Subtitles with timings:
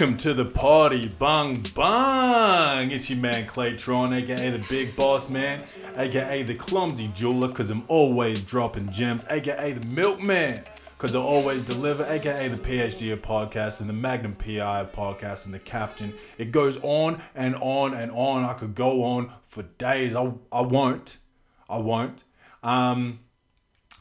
[0.00, 2.90] Welcome to the party, bung bung.
[2.90, 5.62] It's your man Claytron, aka the Big Boss Man,
[5.98, 10.64] aka the Clumsy Jeweler, cause I'm always dropping gems, aka the Milkman,
[10.96, 15.44] cause I always deliver, aka the PhD of podcast and the Magnum PI of podcast
[15.44, 16.14] and the Captain.
[16.38, 18.42] It goes on and on and on.
[18.44, 20.16] I could go on for days.
[20.16, 21.18] I, I won't.
[21.68, 22.24] I won't.
[22.62, 23.20] Um,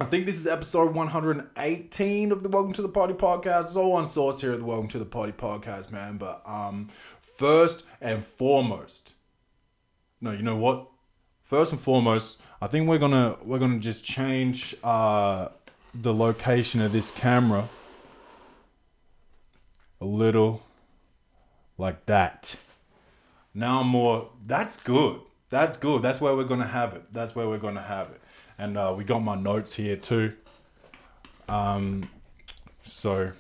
[0.01, 3.59] I think this is episode 118 of the Welcome to the Party podcast.
[3.63, 6.17] It's all on source here at the Welcome to the Party podcast, man.
[6.17, 6.87] But um,
[7.19, 9.15] first and foremost,
[10.21, 10.87] no, you know what?
[11.41, 15.49] First and foremost, I think we're gonna we're gonna just change uh,
[15.93, 17.67] the location of this camera
[19.99, 20.63] a little
[21.77, 22.57] like that.
[23.53, 24.29] Now more.
[24.47, 25.19] That's good.
[25.49, 26.01] That's good.
[26.01, 27.11] That's where we're gonna have it.
[27.11, 28.21] That's where we're gonna have it
[28.59, 30.33] and uh, we got my notes here too.
[31.47, 32.09] Um,
[32.83, 33.31] so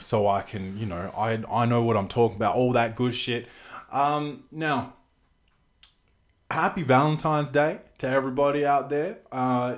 [0.00, 3.14] so I can you know I I know what I'm talking about, all that good
[3.14, 3.46] shit.
[3.92, 4.94] Um, now,
[6.50, 9.18] happy Valentine's Day to everybody out there.
[9.30, 9.76] Uh,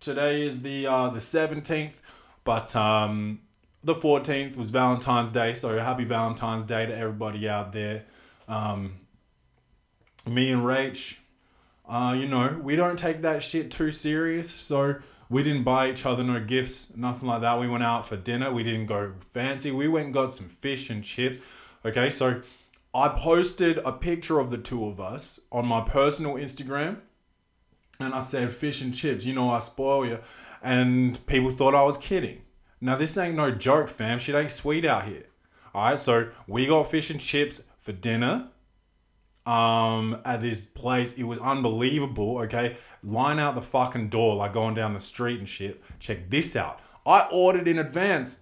[0.00, 2.00] today is the uh, the seventeenth,
[2.44, 3.40] but um,
[3.82, 5.52] the fourteenth was Valentine's Day.
[5.54, 8.04] So happy Valentine's Day to everybody out there.
[8.48, 8.94] Um,
[10.26, 11.16] me and Rach,
[11.90, 14.48] uh, you know, we don't take that shit too serious.
[14.48, 14.96] So
[15.28, 17.58] we didn't buy each other no gifts, nothing like that.
[17.58, 18.52] We went out for dinner.
[18.52, 19.72] We didn't go fancy.
[19.72, 21.38] We went and got some fish and chips.
[21.84, 22.42] Okay, so
[22.94, 26.98] I posted a picture of the two of us on my personal Instagram.
[27.98, 30.20] And I said, fish and chips, you know, I spoil you.
[30.62, 32.42] And people thought I was kidding.
[32.80, 34.18] Now, this ain't no joke, fam.
[34.18, 35.24] Shit ain't sweet out here.
[35.74, 38.49] All right, so we got fish and chips for dinner
[39.50, 41.14] um, at this place.
[41.14, 42.38] It was unbelievable.
[42.38, 45.82] Okay, line out the fucking door like going down the street and shit.
[45.98, 46.80] Check this out.
[47.04, 48.40] I ordered in advance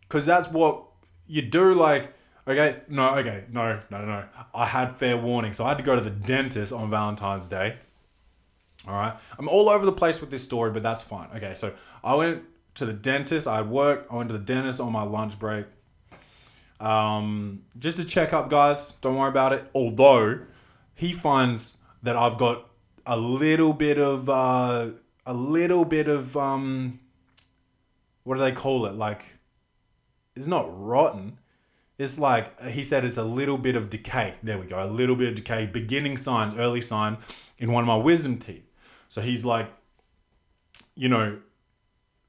[0.00, 0.84] because that's what
[1.28, 1.74] you do.
[1.74, 2.12] Like,
[2.46, 4.24] okay, no, okay, no, no, no.
[4.52, 7.76] I had fair warning, so I had to go to the dentist on Valentine's Day.
[8.86, 11.28] All right, I'm all over the place with this story, but that's fine.
[11.36, 12.42] Okay, so I went
[12.74, 13.46] to the dentist.
[13.46, 14.06] I had work.
[14.10, 15.66] I went to the dentist on my lunch break.
[16.80, 18.92] Um, just to check up, guys.
[18.92, 19.68] Don't worry about it.
[19.74, 20.40] Although
[20.94, 22.70] he finds that I've got
[23.06, 24.90] a little bit of uh,
[25.26, 27.00] a little bit of um,
[28.24, 28.94] what do they call it?
[28.94, 29.24] Like,
[30.36, 31.38] it's not rotten.
[31.98, 34.34] It's like he said, it's a little bit of decay.
[34.42, 37.18] There we go, a little bit of decay, beginning signs, early signs
[37.58, 38.64] in one of my wisdom teeth.
[39.08, 39.68] So he's like,
[40.94, 41.38] you know,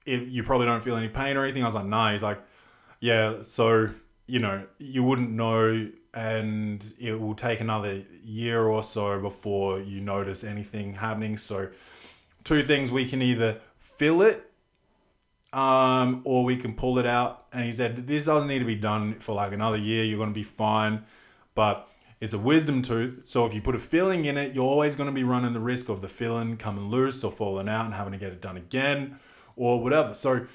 [0.06, 1.62] if you probably don't feel any pain or anything.
[1.62, 2.12] I was like, nah.
[2.12, 2.42] He's like,
[3.00, 3.42] yeah.
[3.42, 3.90] So
[4.30, 10.02] you know, you wouldn't know, and it will take another year or so before you
[10.02, 11.36] notice anything happening.
[11.36, 11.70] So,
[12.44, 14.50] two things we can either fill it
[15.52, 17.48] um, or we can pull it out.
[17.52, 20.04] And he said, This doesn't need to be done for like another year.
[20.04, 21.04] You're going to be fine.
[21.56, 23.22] But it's a wisdom tooth.
[23.26, 25.60] So if you put a filling in it, you're always going to be running the
[25.60, 28.58] risk of the filling coming loose or falling out and having to get it done
[28.58, 29.20] again
[29.56, 30.14] or whatever.
[30.14, 30.46] So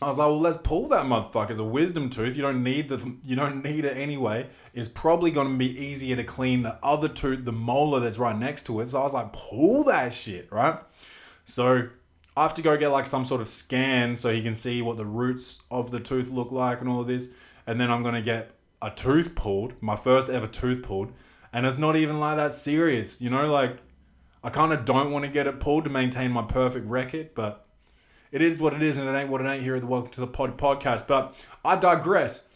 [0.00, 1.50] I was like, well, let's pull that motherfucker.
[1.50, 2.36] It's a wisdom tooth.
[2.36, 4.48] You don't need the you don't need it anyway.
[4.72, 8.66] It's probably gonna be easier to clean the other tooth, the molar that's right next
[8.66, 8.86] to it.
[8.86, 10.80] So I was like, pull that shit, right?
[11.46, 11.88] So
[12.36, 14.98] I have to go get like some sort of scan so he can see what
[14.98, 17.30] the roots of the tooth look like and all of this.
[17.66, 21.12] And then I'm gonna get a tooth pulled, my first ever tooth pulled.
[21.52, 23.78] And it's not even like that serious, you know, like
[24.44, 27.66] I kind of don't want to get it pulled to maintain my perfect record, but
[28.30, 30.10] it is what it is, and it ain't what it ain't here at the Welcome
[30.12, 31.06] to the Pod podcast.
[31.06, 31.34] But
[31.64, 32.48] I digress.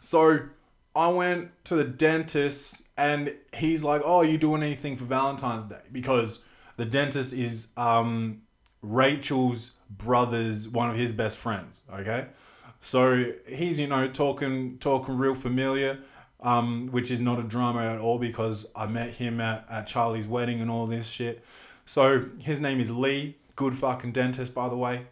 [0.00, 0.40] So
[0.94, 5.82] I went to the dentist, and he's like, "Oh, you doing anything for Valentine's Day?"
[5.90, 6.44] Because
[6.76, 8.42] the dentist is um,
[8.82, 11.86] Rachel's brother's one of his best friends.
[11.92, 12.26] Okay,
[12.80, 15.98] so he's you know talking talking real familiar.
[16.40, 20.28] Um, which is not a drama at all because I met him at, at Charlie's
[20.28, 21.42] wedding and all this shit.
[21.86, 23.36] So his name is Lee.
[23.56, 25.06] Good fucking dentist, by the way.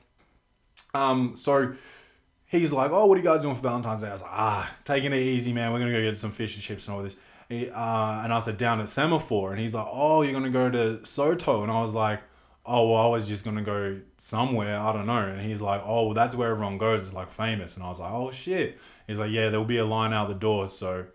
[0.94, 1.75] Um, so
[2.47, 4.71] he's like, "Oh, what are you guys doing for Valentine's Day?" I was like, "Ah,
[4.85, 5.73] taking it easy, man.
[5.73, 7.17] We're gonna go get some fish and chips and all this."
[7.50, 11.05] Uh, and I said, "Down at Semaphore," and he's like, "Oh, you're gonna go to
[11.05, 12.21] Soto?" And I was like,
[12.65, 14.79] "Oh, well, I was just gonna go somewhere.
[14.79, 17.05] I don't know." And he's like, "Oh, well, that's where everyone goes.
[17.05, 19.85] It's like famous." And I was like, "Oh shit." He's like, "Yeah, there'll be a
[19.85, 21.06] line out the door, so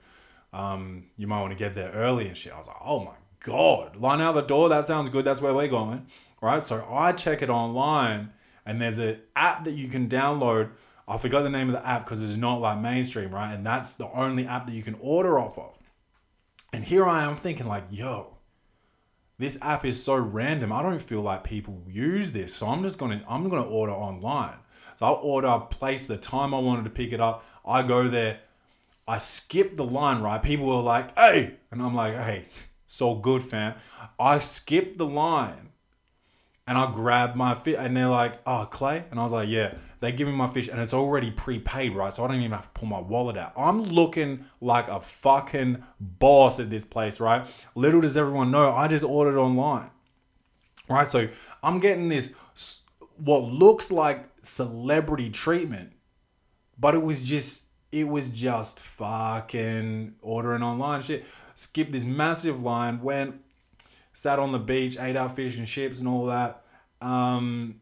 [0.53, 3.15] um, you might want to get there early and shit." I was like, "Oh my
[3.41, 4.69] god, line out the door.
[4.69, 5.25] That sounds good.
[5.25, 6.07] That's where we're going."
[6.41, 6.61] Right?
[6.61, 8.31] So I check it online,
[8.65, 10.71] and there's an app that you can download.
[11.07, 13.53] I forgot the name of the app because it's not like mainstream, right?
[13.53, 15.77] And that's the only app that you can order off of.
[16.73, 18.37] And here I am thinking, like, yo,
[19.37, 20.73] this app is so random.
[20.73, 24.57] I don't feel like people use this, so I'm just gonna I'm gonna order online.
[24.95, 27.45] So I order, place the time I wanted to pick it up.
[27.63, 28.39] I go there.
[29.07, 30.41] I skip the line, right?
[30.41, 31.55] People were like, hey.
[31.71, 32.47] And I'm like, hey,
[32.87, 33.75] so good, fam.
[34.19, 35.69] I skip the line
[36.67, 37.77] and I grab my fish.
[37.79, 39.05] And they're like, oh, Clay?
[39.09, 39.73] And I was like, yeah.
[39.99, 42.13] They give me my fish and it's already prepaid, right?
[42.13, 43.53] So I don't even have to pull my wallet out.
[43.57, 47.47] I'm looking like a fucking boss at this place, right?
[47.73, 49.89] Little does everyone know, I just ordered online,
[50.87, 51.07] right?
[51.07, 51.27] So
[51.63, 52.35] I'm getting this,
[53.17, 55.93] what looks like celebrity treatment,
[56.77, 61.25] but it was just, it was just fucking ordering online shit.
[61.55, 63.41] Skipped this massive line, went,
[64.17, 66.63] sat on the beach, ate our fish and chips and all that.
[67.01, 67.81] Um,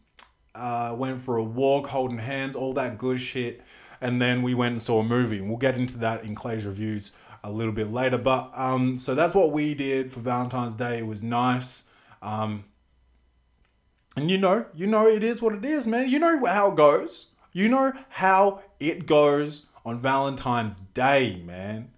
[0.53, 3.61] uh, went for a walk, holding hands, all that good shit.
[4.01, 5.37] And then we went and saw a movie.
[5.37, 8.17] And we'll get into that in Clay's reviews a little bit later.
[8.17, 10.97] But um, so that's what we did for Valentine's Day.
[10.97, 11.87] It was nice.
[12.21, 12.65] Um,
[14.17, 16.09] and you know, you know, it is what it is, man.
[16.09, 17.31] You know how it goes.
[17.53, 21.91] You know how it goes on Valentine's Day, man.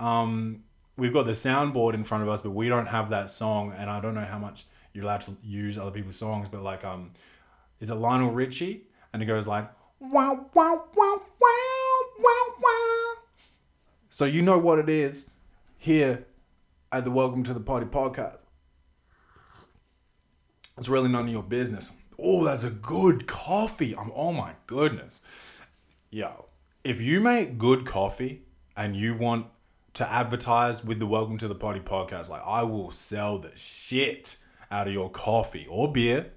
[0.00, 0.64] Um,
[0.96, 3.74] we've got the soundboard in front of us, but we don't have that song.
[3.76, 6.84] And I don't know how much you're allowed to use other people's songs, but like,
[6.84, 7.12] um,
[7.80, 8.84] is it Lionel Richie?
[9.12, 9.70] And it goes like,
[10.00, 13.14] wow, wow, wow, wow, wow, wow.
[14.10, 15.30] So you know what it is
[15.78, 16.26] here
[16.90, 18.38] at the Welcome to the Party podcast.
[20.78, 21.96] It's really none of your business.
[22.18, 23.94] Oh, that's a good coffee.
[23.94, 25.20] I'm, oh my goodness.
[26.10, 26.46] Yo,
[26.84, 28.42] if you make good coffee
[28.76, 29.46] and you want
[29.96, 34.38] to advertise with the Welcome to the Party podcast, like I will sell the shit
[34.70, 36.32] out of your coffee or beer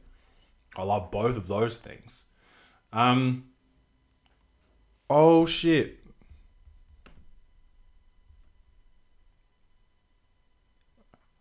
[0.76, 2.26] I love both of those things.
[2.94, 3.46] Um.
[5.10, 6.00] Oh shit.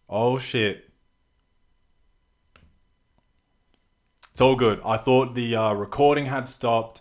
[0.09, 0.91] Oh shit.
[4.31, 4.81] It's all good.
[4.85, 7.01] I thought the uh, recording had stopped,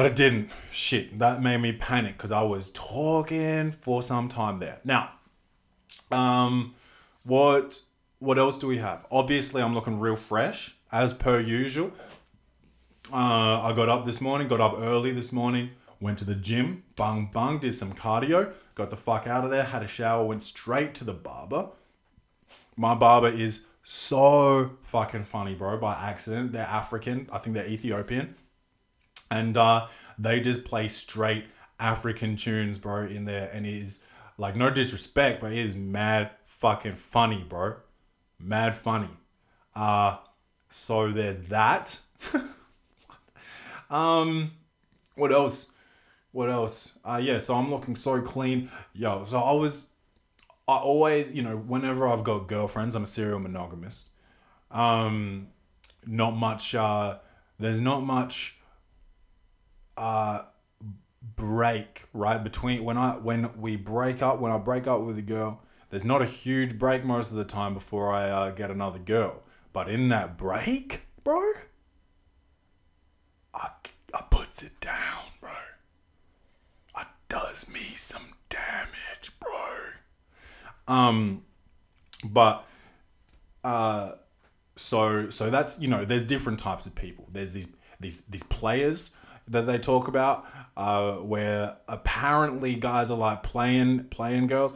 [0.00, 0.50] but it didn't.
[0.70, 4.80] Shit, that made me panic because I was talking for some time there.
[4.82, 5.10] Now,
[6.10, 6.74] um,
[7.22, 7.82] what
[8.18, 9.04] what else do we have?
[9.10, 11.92] Obviously, I'm looking real fresh as per usual.
[13.12, 16.82] Uh, I got up this morning, got up early this morning, went to the gym,
[16.96, 20.40] bung bung, did some cardio, got the fuck out of there, had a shower, went
[20.40, 21.68] straight to the barber.
[22.74, 26.52] My barber is so fucking funny, bro, by accident.
[26.52, 28.36] They're African, I think they're Ethiopian.
[29.30, 29.88] And uh,
[30.18, 31.44] they just play straight
[31.78, 33.50] African tunes, bro, in there.
[33.52, 34.04] And it is
[34.38, 37.76] like, no disrespect, but it is mad fucking funny, bro.
[38.38, 39.10] Mad funny.
[39.74, 40.16] Uh,
[40.68, 41.98] so there's that.
[43.90, 44.52] um,
[45.14, 45.72] what else?
[46.32, 46.98] What else?
[47.04, 48.70] Uh, yeah, so I'm looking so clean.
[48.94, 49.94] Yo, so I was,
[50.68, 54.10] I always, you know, whenever I've got girlfriends, I'm a serial monogamist.
[54.70, 55.48] Um,
[56.06, 57.18] not much, uh,
[57.58, 58.59] there's not much,
[60.00, 60.42] uh,
[61.36, 65.22] break right between when I when we break up when I break up with a
[65.22, 68.98] girl there's not a huge break most of the time before I uh, get another
[68.98, 69.42] girl
[69.72, 71.40] but in that break, bro,
[73.54, 73.70] I,
[74.12, 75.50] I puts it down, bro.
[76.94, 79.76] I does me some damage, bro.
[80.88, 81.44] Um,
[82.24, 82.66] but
[83.62, 84.12] uh,
[84.74, 87.28] so so that's you know there's different types of people.
[87.30, 87.68] There's these
[88.00, 89.16] these these players
[89.50, 94.72] that they talk about uh, where apparently guys are like playing playing girls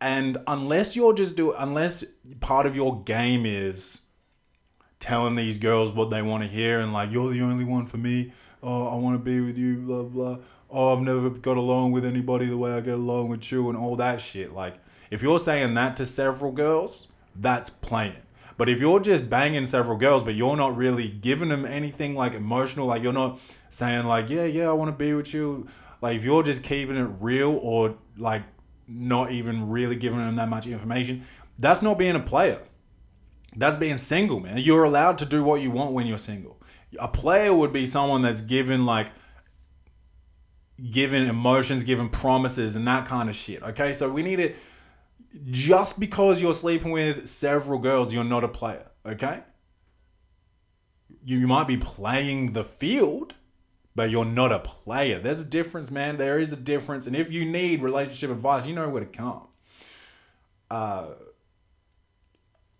[0.00, 2.04] and unless you're just do unless
[2.40, 4.06] part of your game is
[4.98, 7.96] telling these girls what they want to hear and like you're the only one for
[7.96, 8.32] me.
[8.62, 9.76] Oh, I want to be with you.
[9.78, 10.38] Blah blah.
[10.70, 13.76] Oh, I've never got along with anybody the way I get along with you and
[13.76, 14.52] all that shit.
[14.52, 14.76] Like
[15.10, 18.16] if you're saying that to several girls, that's playing.
[18.56, 22.34] But if you're just banging several girls, but you're not really giving them anything like
[22.34, 25.66] emotional, like you're not saying like, yeah, yeah, I want to be with you.
[26.02, 28.42] Like if you're just keeping it real or like
[28.86, 31.24] not even really giving them that much information,
[31.58, 32.60] that's not being a player.
[33.56, 34.58] That's being single, man.
[34.58, 36.60] You're allowed to do what you want when you're single.
[36.98, 39.08] A player would be someone that's given like
[40.90, 43.62] given emotions, given promises, and that kind of shit.
[43.62, 44.56] Okay, so we need it.
[45.46, 48.90] Just because you're sleeping with several girls, you're not a player.
[49.04, 49.40] Okay,
[51.24, 53.36] you might be playing the field,
[53.94, 55.18] but you're not a player.
[55.18, 56.16] There's a difference, man.
[56.16, 59.48] There is a difference, and if you need relationship advice, you know where to come.
[60.70, 61.06] Uh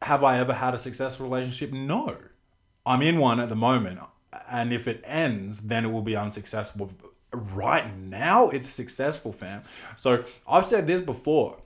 [0.02, 1.72] have I ever had a successful relationship?
[1.72, 2.16] No.
[2.86, 3.98] I'm in one at the moment.
[4.50, 6.90] And if it ends, then it will be unsuccessful.
[7.32, 9.62] Right now, it's successful, fam.
[9.96, 11.60] So I've said this before.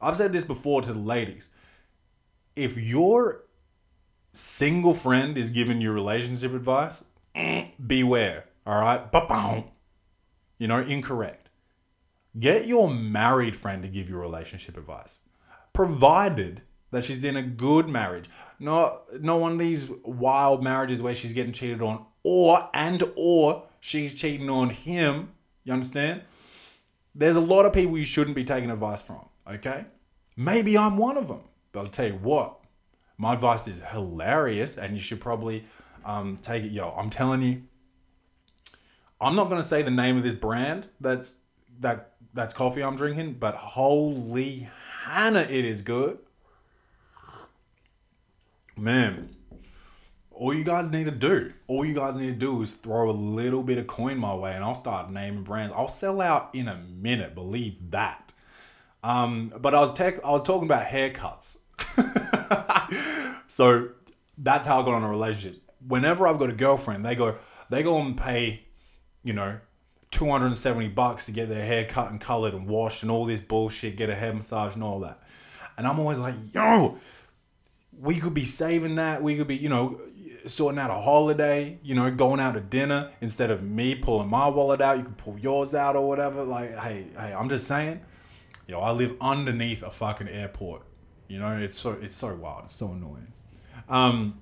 [0.00, 1.50] I've said this before to the ladies.
[2.54, 3.44] If your
[4.32, 7.04] single friend is giving you relationship advice,
[7.86, 8.44] beware.
[8.66, 9.64] All right, ba
[10.58, 11.50] You know, incorrect.
[12.38, 15.20] Get your married friend to give you relationship advice,
[15.72, 21.14] provided that she's in a good marriage, not not one of these wild marriages where
[21.14, 25.32] she's getting cheated on, or and or she's cheating on him.
[25.64, 26.22] You understand?
[27.14, 29.28] There's a lot of people you shouldn't be taking advice from.
[29.48, 29.84] Okay,
[30.36, 32.58] maybe I'm one of them, but I'll tell you what,
[33.18, 35.66] my advice is hilarious, and you should probably
[36.04, 36.72] um, take it.
[36.72, 37.62] Yo, I'm telling you,
[39.20, 41.38] I'm not gonna say the name of this brand that's
[41.80, 44.68] that that's coffee I'm drinking, but holy
[45.04, 46.18] Hannah, it is good.
[48.76, 49.34] Man,
[50.32, 53.12] all you guys need to do, all you guys need to do is throw a
[53.12, 55.72] little bit of coin my way, and I'll start naming brands.
[55.72, 58.32] I'll sell out in a minute, believe that.
[59.04, 61.60] Um, but I was tech, I was talking about haircuts.
[63.46, 63.90] so
[64.38, 65.60] that's how I got on a relationship.
[65.86, 67.36] Whenever I've got a girlfriend, they go,
[67.70, 68.64] they go and pay,
[69.22, 69.58] you know,
[70.10, 73.96] 270 bucks to get their hair cut and colored and washed and all this bullshit,
[73.96, 75.20] get a hair massage and all that.
[75.76, 76.98] And I'm always like, yo,
[78.00, 79.22] we could be saving that.
[79.22, 80.00] We could be, you know,
[80.46, 84.48] sorting out a holiday, you know, going out to dinner instead of me pulling my
[84.48, 84.98] wallet out.
[84.98, 86.44] You can pull yours out or whatever.
[86.44, 88.00] Like, hey, hey, I'm just saying,
[88.66, 90.82] yo, I live underneath a fucking airport.
[91.28, 92.64] You know, it's so it's so wild.
[92.64, 93.32] It's so annoying.
[93.88, 94.40] Um,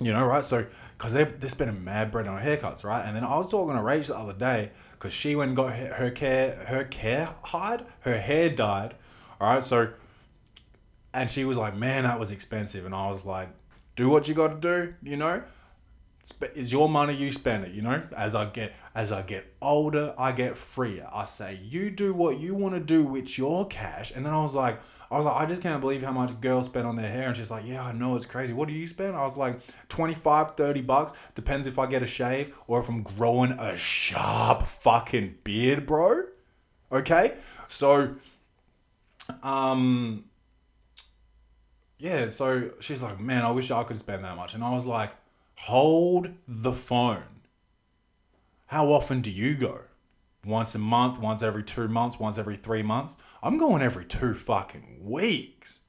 [0.00, 0.44] you know, right?
[0.44, 3.04] So because they they're spending mad bread on haircuts, right?
[3.04, 5.74] And then I was talking to Rach the other day because she went and got
[5.74, 8.94] her, care her care hide her hair dyed.
[9.40, 9.92] All right, so
[11.12, 13.48] and she was like, "Man, that was expensive," and I was like,
[13.94, 15.42] "Do what you got to do, you know."
[16.56, 18.02] Is your money you spend it, you know?
[18.16, 21.08] As I get as I get older, I get freer.
[21.12, 24.42] I say you do what you want to do with your cash, and then I
[24.42, 27.08] was like, I was like, I just can't believe how much girls spend on their
[27.08, 27.28] hair.
[27.28, 28.52] And she's like, yeah, I know it's crazy.
[28.52, 29.16] What do you spend?
[29.16, 31.12] I was like, 25, 30 bucks.
[31.34, 36.24] Depends if I get a shave or if I'm growing a sharp fucking beard, bro.
[36.90, 37.34] Okay?
[37.68, 38.16] So,
[39.42, 40.24] um,
[41.98, 44.54] yeah, so she's like, man, I wish I could spend that much.
[44.54, 45.12] And I was like,
[45.54, 47.22] hold the phone.
[48.66, 49.82] How often do you go?
[50.46, 53.16] Once a month, once every two months, once every three months.
[53.42, 55.80] I'm going every two fucking weeks,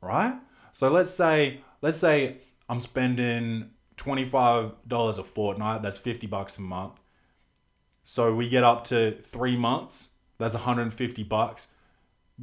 [0.00, 0.38] right?
[0.72, 2.38] So let's say, let's say
[2.68, 6.94] I'm spending $25 a fortnight, that's 50 bucks a month.
[8.02, 11.68] So we get up to three months, that's 150 bucks.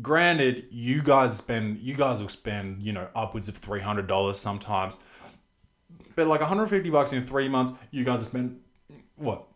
[0.02, 5.00] Granted, you guys spend, you guys will spend, you know, upwards of $300 sometimes.
[6.16, 8.60] But like 150 bucks in three months, you guys spend
[9.16, 9.48] what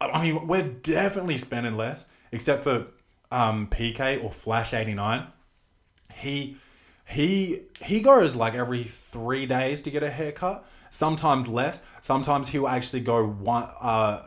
[0.00, 2.86] I mean, we're definitely spending less, except for
[3.30, 5.26] um, PK or Flash eighty nine.
[6.14, 6.56] He
[7.06, 10.66] he he goes like every three days to get a haircut.
[10.90, 11.84] Sometimes less.
[12.00, 14.22] Sometimes he'll actually go one uh,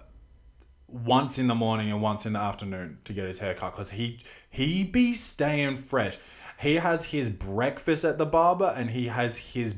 [0.87, 4.19] once in the morning and once in the afternoon to get his haircut because he
[4.49, 6.17] he be staying fresh.
[6.59, 9.75] He has his breakfast at the barber and he has his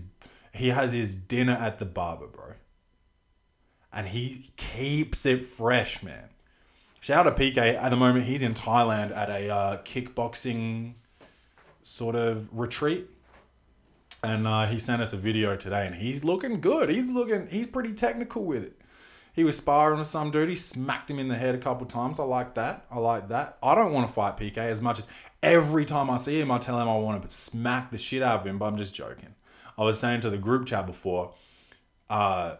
[0.53, 2.50] he has his dinner at the barber, bro
[3.93, 6.29] and he keeps it fresh, man.
[6.99, 7.75] Shout out to PK.
[7.75, 10.93] At the moment, he's in Thailand at a uh, kickboxing
[11.81, 13.07] sort of retreat.
[14.23, 16.89] And uh, he sent us a video today, and he's looking good.
[16.89, 18.79] He's looking, he's pretty technical with it.
[19.33, 20.49] He was sparring with some dude.
[20.49, 22.19] He smacked him in the head a couple times.
[22.19, 22.85] I like that.
[22.91, 23.57] I like that.
[23.63, 25.07] I don't want to fight PK as much as
[25.41, 28.41] every time I see him, I tell him I want to smack the shit out
[28.41, 29.33] of him, but I'm just joking.
[29.77, 31.33] I was saying to the group chat before,
[32.09, 32.57] uh,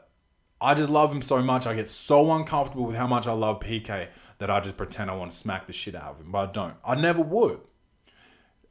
[0.61, 1.65] I just love him so much.
[1.65, 5.15] I get so uncomfortable with how much I love PK that I just pretend I
[5.15, 6.75] want to smack the shit out of him, but I don't.
[6.85, 7.61] I never would.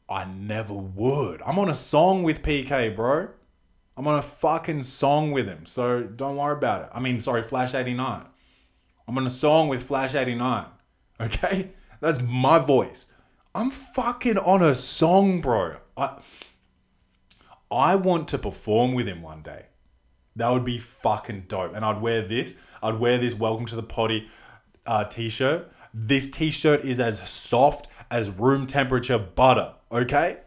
[0.09, 1.43] I never would.
[1.43, 3.29] I'm on a song with PK, bro.
[3.97, 6.89] I'm on a fucking song with him, so don't worry about it.
[6.93, 8.25] I mean, sorry, Flash 89.
[9.07, 10.67] I'm on a song with Flash 89.
[11.21, 11.73] Okay?
[12.01, 13.13] That's my voice.
[13.55, 15.77] I'm fucking on a song, bro.
[15.99, 16.19] I
[17.71, 19.67] I want to perform with him one day.
[20.41, 21.75] That would be fucking dope.
[21.75, 22.55] And I'd wear this.
[22.83, 24.31] I'd wear this Welcome to the Potty
[24.87, 25.71] uh, t shirt.
[25.93, 30.39] This t shirt is as soft as room temperature butter, okay?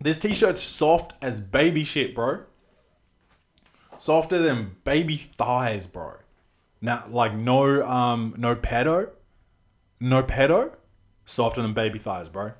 [0.00, 2.40] This t shirt's soft as baby shit, bro.
[3.96, 6.14] Softer than baby thighs, bro.
[6.80, 9.10] Now, like no um no pedo,
[10.00, 10.72] no pedo,
[11.26, 12.54] softer than baby thighs, bro.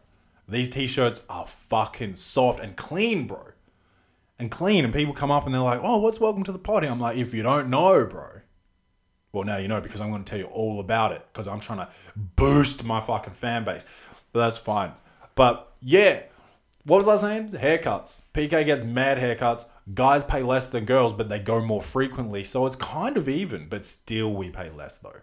[0.49, 3.50] These t-shirts are fucking soft and clean, bro
[4.40, 4.85] and clean.
[4.85, 6.87] And people come up and they're like, oh, what's welcome to the party?
[6.87, 8.40] I'm like, if you don't know, bro.
[9.32, 11.61] Well, now you know because I'm going to tell you all about it because I'm
[11.61, 13.85] trying to boost my fucking fan base.
[14.32, 14.92] But that's fine.
[15.35, 16.23] But yeah,
[16.85, 17.50] what was I saying?
[17.50, 18.25] Haircuts.
[18.32, 19.66] PK gets mad haircuts.
[19.94, 22.42] Guys pay less than girls, but they go more frequently.
[22.42, 25.20] So it's kind of even, but still we pay less though.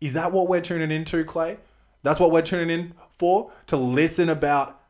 [0.00, 1.56] Is that what we're tuning into, Clay?
[2.02, 3.50] That's what we're tuning in for?
[3.66, 4.80] To listen about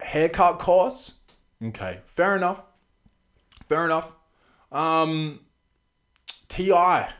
[0.00, 1.17] haircut costs?
[1.62, 2.62] Okay, fair enough.
[3.68, 4.14] Fair enough.
[4.70, 5.40] Um,
[6.48, 7.10] T.I.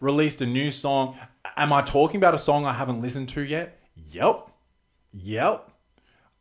[0.00, 1.18] released a new song.
[1.56, 3.78] Am I talking about a song I haven't listened to yet?
[4.10, 4.50] Yep.
[5.12, 5.70] Yep.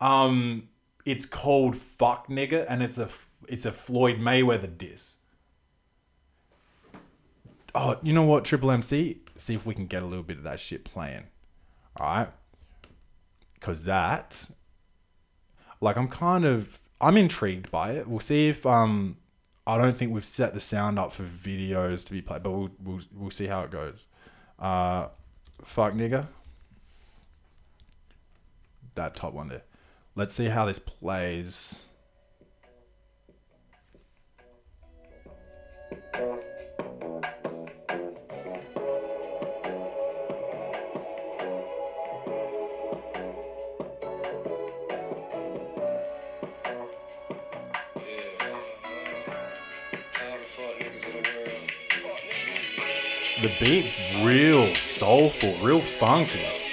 [0.01, 0.69] Um,
[1.05, 3.09] it's called "Fuck Nigga" and it's a
[3.47, 5.17] it's a Floyd Mayweather diss.
[7.75, 9.21] Oh, you know what, Triple MC?
[9.35, 11.23] See if we can get a little bit of that shit playing.
[11.97, 12.29] All right,
[13.53, 14.49] because that,
[15.81, 18.07] like, I'm kind of I'm intrigued by it.
[18.07, 19.17] We'll see if um,
[19.65, 22.71] I don't think we've set the sound up for videos to be played, but we'll
[22.83, 24.05] we'll, we'll see how it goes.
[24.57, 25.07] Uh,
[25.63, 26.27] fuck nigga.
[28.95, 29.63] That top one there.
[30.15, 31.85] Let's see how this plays.
[53.41, 56.68] The beat's real soulful, real funky.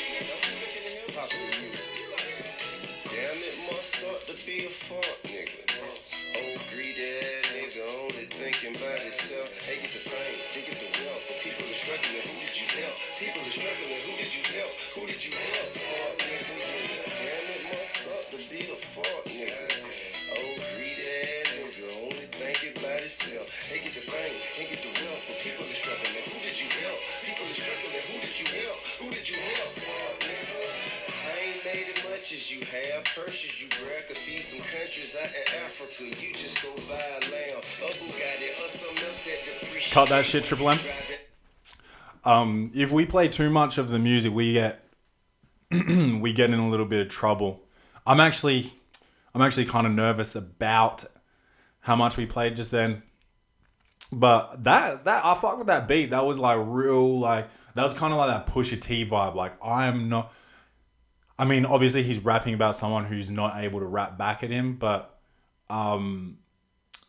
[39.93, 40.79] Cut that shit, Triple M.
[42.25, 44.85] Um, if we play too much of the music, we get
[45.71, 47.63] we get in a little bit of trouble.
[48.07, 48.75] I'm actually
[49.35, 51.07] I'm actually kind of nervous about
[51.81, 53.03] how much we played just then.
[54.13, 56.11] But that that I fuck with that beat.
[56.11, 59.35] That was like real like that was kind of like that Pusha T vibe.
[59.35, 60.31] Like I am not.
[61.39, 64.77] I mean, obviously he's rapping about someone who's not able to rap back at him,
[64.77, 65.16] but
[65.71, 66.39] um,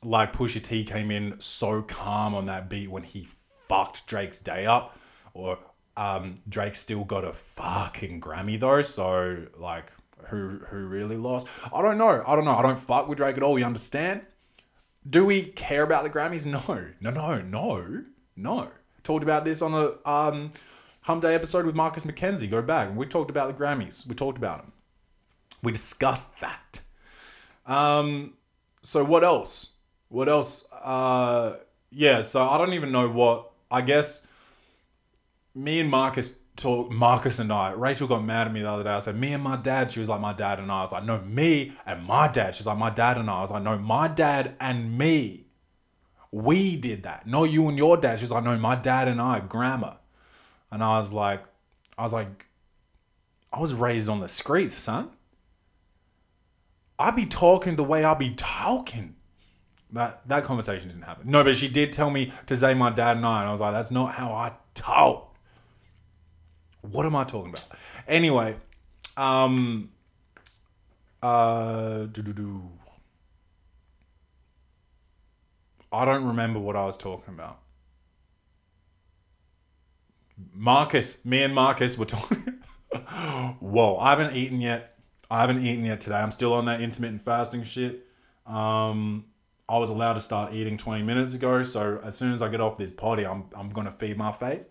[0.04, 3.28] like Pusha T came in so calm on that beat when he
[3.68, 4.98] fucked Drake's day up,
[5.34, 5.60] or
[5.96, 8.82] um, Drake still got a fucking Grammy though.
[8.82, 9.92] So like,
[10.28, 11.48] who who really lost?
[11.74, 12.24] I don't know.
[12.26, 12.56] I don't know.
[12.56, 13.58] I don't fuck with Drake at all.
[13.58, 14.22] You understand?
[15.10, 16.46] Do we care about the Grammys?
[16.46, 16.62] No,
[17.00, 18.04] no, no, no,
[18.36, 18.72] no.
[19.04, 20.52] Talked about this on the um,
[21.02, 22.50] Hum Day episode with Marcus McKenzie.
[22.50, 22.94] Go back.
[22.94, 24.06] We talked about the Grammys.
[24.06, 24.74] We talked about them.
[25.64, 26.82] We discussed that.
[27.66, 28.34] Um,
[28.88, 29.74] so what else?
[30.08, 30.72] What else?
[30.72, 31.58] Uh,
[31.92, 32.22] yeah.
[32.22, 33.52] So I don't even know what.
[33.70, 34.26] I guess
[35.54, 36.90] me and Marcus talk.
[36.90, 37.74] Marcus and I.
[37.74, 38.92] Rachel got mad at me the other day.
[38.92, 39.92] I said me and my dad.
[39.92, 40.78] She was like my dad and I.
[40.78, 42.56] I was like no me and my dad.
[42.56, 43.40] She's like my dad and I.
[43.40, 45.48] I was like no my dad and me.
[46.32, 47.28] We did that.
[47.28, 48.20] Not you and your dad.
[48.20, 49.42] She's like no my dad and I.
[49.42, 49.98] Grammar.
[50.72, 51.44] And I was like,
[51.98, 52.46] I was like,
[53.52, 55.10] I was raised on the streets, son.
[57.00, 59.16] I be talking the way I be talking.
[59.92, 61.30] That that conversation didn't happen.
[61.30, 63.62] No, but she did tell me to say my dad and I, and I was
[63.62, 65.36] like, that's not how I talk.
[66.82, 67.64] What am I talking about?
[68.08, 68.56] Anyway,
[69.16, 69.90] um,
[71.22, 72.62] uh, doo-doo-doo.
[75.92, 77.60] I don't remember what I was talking about.
[80.54, 82.60] Marcus, me and Marcus were talking.
[83.60, 84.97] Whoa, I haven't eaten yet.
[85.30, 86.18] I haven't eaten yet today.
[86.18, 88.06] I'm still on that intermittent fasting shit.
[88.46, 89.26] Um,
[89.70, 92.62] I was allowed to start eating 20 minutes ago, so as soon as I get
[92.62, 94.64] off this potty, I'm, I'm gonna feed my face.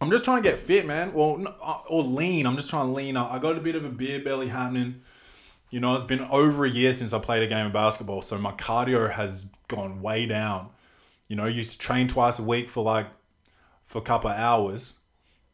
[0.00, 1.12] I'm just trying to get fit, man.
[1.12, 2.46] Well, uh, or lean.
[2.46, 3.16] I'm just trying to lean.
[3.16, 5.00] I got a bit of a beer belly happening.
[5.70, 8.38] You know, it's been over a year since I played a game of basketball, so
[8.38, 10.70] my cardio has gone way down.
[11.28, 13.08] You know, used to train twice a week for like
[13.82, 15.00] for a couple of hours,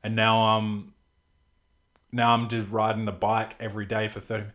[0.02, 0.93] and now I'm
[2.14, 4.46] now I'm just riding the bike every day for 30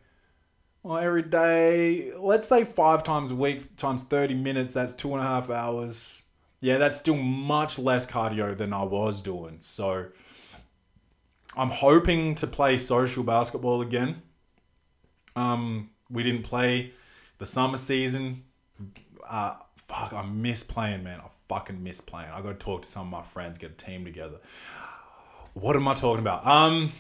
[0.82, 5.20] well, every day, let's say five times a week times 30 minutes, that's two and
[5.20, 6.24] a half hours.
[6.62, 9.58] Yeah, that's still much less cardio than I was doing.
[9.60, 10.08] So
[11.56, 14.22] I'm hoping to play social basketball again.
[15.36, 16.94] Um, we didn't play
[17.40, 18.44] the summer season.
[19.30, 21.20] Uh, fuck, I miss playing, man.
[21.20, 22.30] I fucking miss playing.
[22.34, 24.38] I got to talk to some of my friends, get a team together.
[25.54, 26.48] What am I talking about?
[26.48, 26.92] Um,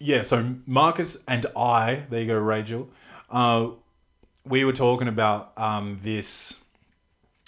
[0.00, 2.90] yeah, so Marcus and I, there you go, Rachel.
[3.30, 3.70] Uh,
[4.44, 6.62] we were talking about um, this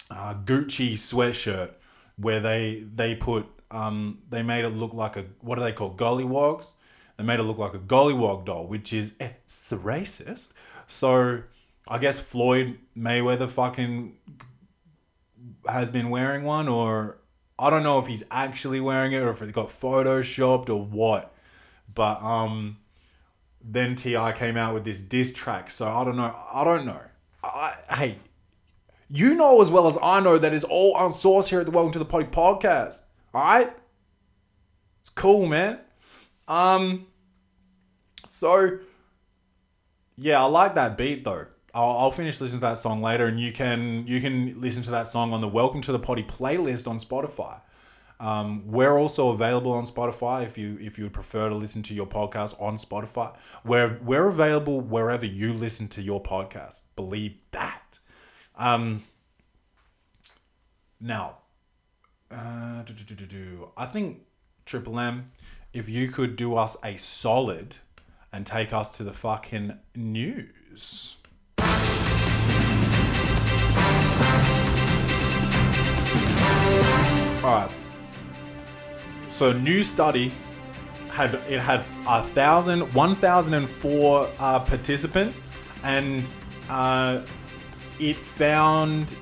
[0.09, 1.71] uh, Gucci sweatshirt
[2.17, 5.95] where they they put um, they made it look like a what do they call
[5.95, 6.73] gollywogs?
[7.17, 10.51] They made it look like a gollywog doll, which is it's racist.
[10.87, 11.43] So
[11.87, 14.17] I guess Floyd Mayweather fucking
[15.67, 17.17] has been wearing one, or
[17.57, 21.30] I don't know if he's actually wearing it or if it got photoshopped or what.
[21.93, 22.77] But um,
[23.63, 24.31] then T.I.
[24.33, 26.35] came out with this diss track, so I don't know.
[26.51, 27.01] I don't know.
[27.43, 28.17] I, hey,
[29.09, 31.91] you know as well as I know that it's all unsourced here at the Welcome
[31.93, 33.01] to the Potty podcast.
[33.33, 33.73] All right,
[34.99, 35.79] it's cool, man.
[36.47, 37.07] Um,
[38.25, 38.79] so
[40.15, 41.47] yeah, I like that beat though.
[41.73, 44.91] I'll, I'll finish listening to that song later, and you can you can listen to
[44.91, 47.61] that song on the Welcome to the Potty playlist on Spotify.
[48.21, 51.95] Um, we're also available on Spotify if you if you would prefer to listen to
[51.95, 53.35] your podcast on Spotify.
[53.65, 56.83] We're we're available wherever you listen to your podcast.
[56.95, 57.97] Believe that.
[58.55, 59.01] Um,
[60.99, 61.39] now,
[62.29, 62.83] uh.
[63.75, 64.21] I think
[64.65, 65.31] Triple M,
[65.73, 67.77] if you could do us a solid
[68.31, 71.15] and take us to the fucking news.
[77.43, 77.71] All right.
[79.31, 80.33] So new study
[81.09, 85.41] had it had a thousand, one thousand and four uh, participants,
[85.83, 86.29] and
[86.69, 87.21] uh,
[87.97, 89.15] it found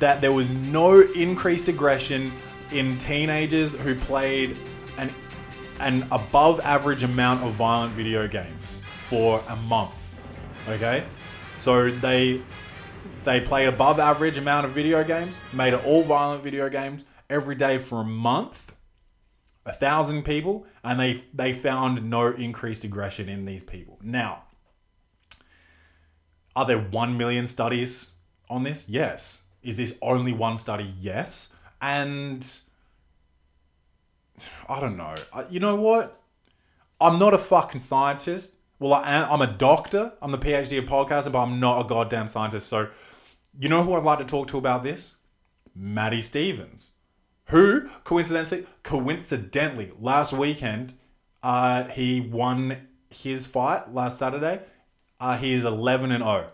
[0.00, 2.32] that there was no increased aggression
[2.72, 4.56] in teenagers who played
[4.98, 5.14] an
[5.78, 10.16] an above average amount of violent video games for a month.
[10.68, 11.04] Okay,
[11.56, 12.42] so they
[13.22, 17.54] they played above average amount of video games, made it all violent video games every
[17.54, 18.73] day for a month,
[19.66, 23.98] a thousand people, and they they found no increased aggression in these people.
[24.02, 24.44] Now,
[26.54, 28.14] are there one million studies
[28.48, 28.88] on this?
[28.88, 29.48] Yes.
[29.62, 30.92] Is this only one study?
[30.98, 31.56] Yes.
[31.80, 32.46] And
[34.68, 35.14] I don't know.
[35.50, 36.20] You know what?
[37.00, 38.56] I'm not a fucking scientist.
[38.78, 40.12] Well, I am, I'm a doctor.
[40.20, 42.66] I'm the PhD of podcasting, but I'm not a goddamn scientist.
[42.66, 42.88] So,
[43.58, 45.16] you know who I'd like to talk to about this?
[45.74, 46.93] Maddie Stevens,
[47.54, 50.94] who coincidentally, coincidentally, last weekend,
[51.40, 54.60] uh, he won his fight last Saturday.
[55.20, 56.50] Uh, he is 11 and 0.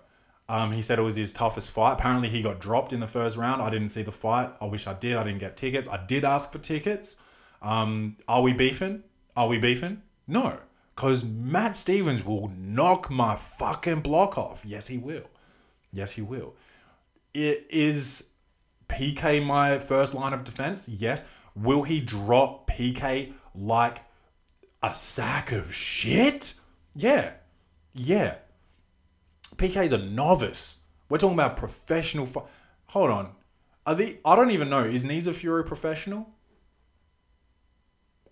[0.47, 1.95] Um, he said it was his toughest fight.
[1.95, 3.63] Apparently, he got dropped in the first round.
[3.63, 4.53] I didn't see the fight.
[4.61, 5.17] I wish I did.
[5.17, 5.89] I didn't get tickets.
[5.89, 7.23] I did ask for tickets.
[7.63, 9.03] Um, are we beefing?
[9.35, 10.03] Are we beefing?
[10.29, 10.61] No,
[10.95, 14.65] because Matt Stevens will knock my fucking block off.
[14.67, 15.31] Yes, he will.
[15.95, 16.57] Yes, he will.
[17.33, 18.30] It is
[18.91, 20.89] PK my first line of defense?
[20.89, 21.29] Yes.
[21.55, 23.99] Will he drop PK like
[24.83, 26.55] a sack of shit?
[26.95, 27.33] Yeah.
[27.95, 28.37] Yeah.
[29.57, 30.81] PK's a novice.
[31.09, 32.27] We're talking about professional.
[32.27, 32.43] Fu-
[32.87, 33.33] Hold on.
[33.87, 34.85] Are the I don't even know.
[34.85, 36.29] Is Niza Fury professional?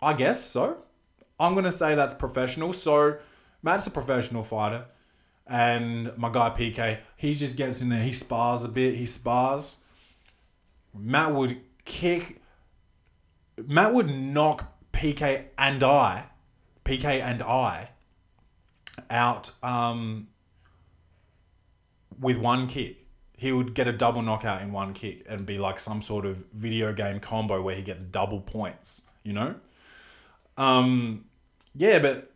[0.01, 0.77] I guess so.
[1.39, 2.73] I'm gonna say that's professional.
[2.73, 3.17] So
[3.61, 4.85] Matt's a professional fighter,
[5.47, 8.03] and my guy PK, he just gets in there.
[8.03, 8.95] He spars a bit.
[8.95, 9.85] He spars.
[10.93, 12.41] Matt would kick.
[13.57, 16.25] Matt would knock PK and I,
[16.85, 17.89] PK and I,
[19.09, 20.27] out um,
[22.19, 22.97] with one kick.
[23.37, 26.45] He would get a double knockout in one kick and be like some sort of
[26.53, 29.09] video game combo where he gets double points.
[29.23, 29.55] You know.
[30.57, 31.25] Um,
[31.75, 32.31] yeah, but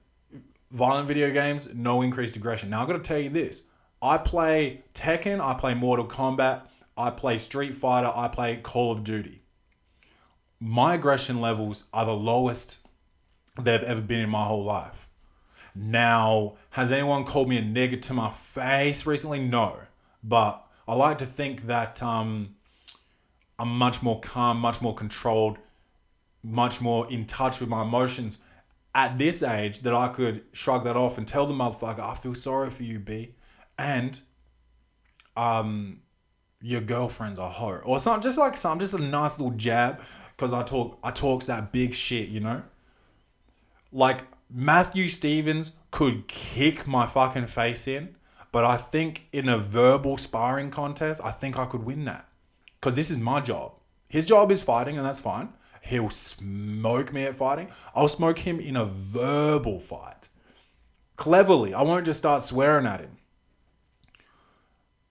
[0.71, 2.69] violent video games, no increased aggression.
[2.69, 3.67] Now I got to tell you this:
[4.01, 6.61] I play Tekken, I play Mortal Kombat,
[6.97, 9.41] I play Street Fighter, I play Call of Duty.
[10.59, 12.85] My aggression levels are the lowest
[13.61, 15.09] they've ever been in my whole life.
[15.75, 19.39] Now, has anyone called me a nigger to my face recently?
[19.39, 19.79] No,
[20.23, 22.55] but I like to think that um,
[23.57, 25.57] I'm much more calm, much more controlled,
[26.43, 28.43] much more in touch with my emotions
[28.93, 32.35] at this age that I could shrug that off and tell the motherfucker, I feel
[32.35, 33.35] sorry for you, B.
[33.77, 34.19] And
[35.35, 36.02] um
[36.63, 37.81] your girlfriend's a hoe.
[37.83, 40.01] Or something just like some just a nice little jab.
[40.37, 42.63] Cause I talk I talks that big shit, you know?
[43.91, 48.15] Like Matthew Stevens could kick my fucking face in,
[48.51, 52.27] but I think in a verbal sparring contest, I think I could win that.
[52.79, 53.73] Because this is my job.
[54.07, 55.49] His job is fighting, and that's fine.
[55.81, 57.69] He'll smoke me at fighting.
[57.95, 60.29] I'll smoke him in a verbal fight.
[61.15, 61.73] Cleverly.
[61.73, 63.17] I won't just start swearing at him.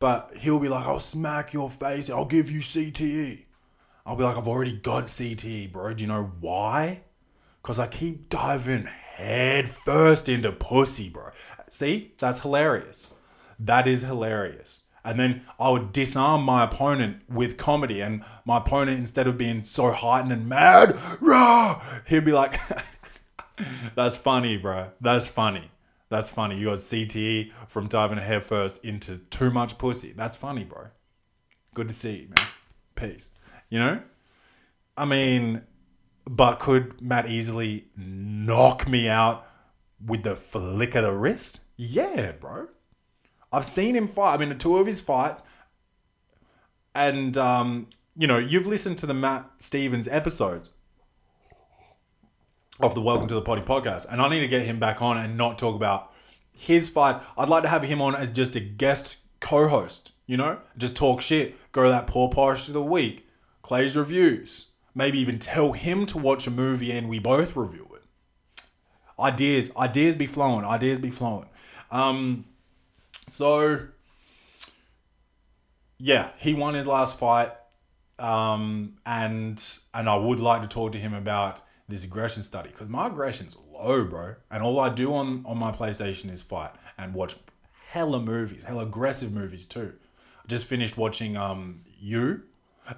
[0.03, 2.11] But he'll be like, I'll smack your face.
[2.11, 3.45] I'll give you CTE.
[4.05, 5.95] I'll be like, I've already got CTE, bro.
[5.95, 7.03] Do you know why?
[7.63, 11.29] Because I keep diving head first into pussy, bro.
[11.71, 13.15] See, that's hilarious.
[13.61, 14.89] That is hilarious.
[15.05, 19.63] And then I would disarm my opponent with comedy, and my opponent, instead of being
[19.63, 22.59] so heightened and mad, rah, he'd be like,
[23.95, 24.89] "That's funny, bro.
[25.01, 25.71] That's funny.
[26.13, 26.59] That's funny.
[26.59, 30.13] You got CTE from diving head first into too much pussy.
[30.13, 30.89] That's funny, bro.
[31.73, 32.47] Good to see you, man.
[32.95, 33.31] Peace.
[33.71, 34.03] You know?
[34.95, 35.63] I mean,
[36.27, 39.47] but could Matt easily knock me out
[40.05, 41.63] with the flick of the wrist?
[41.79, 42.69] Yeah, bro.
[43.51, 44.35] I've seen him fight.
[44.35, 45.43] I mean, two of his fights,
[46.95, 47.87] and um,
[48.19, 50.69] you know, you've listened to the Matt Stevens episodes
[52.83, 55.17] of the Welcome to the Potty podcast, and I need to get him back on
[55.17, 56.13] and not talk about
[56.51, 57.21] his fights.
[57.39, 60.11] I'd like to have him on as just a guest co-host.
[60.27, 63.29] You know, just talk shit, go to that poor posh of the week,
[63.63, 68.63] Clay's reviews, maybe even tell him to watch a movie and we both review it.
[69.21, 71.49] Ideas, ideas be flowing, ideas be flowing.
[71.93, 72.47] Um,
[73.29, 73.87] so
[75.99, 77.53] yeah, he won his last fight,
[78.19, 79.63] um, and
[79.95, 83.57] and I would like to talk to him about this aggression study because my aggression's
[83.71, 84.35] low, bro.
[84.51, 87.37] And all I do on on my PlayStation is fight and watch
[87.89, 89.93] hella movies, hella aggressive movies too.
[90.43, 92.43] I just finished watching um you.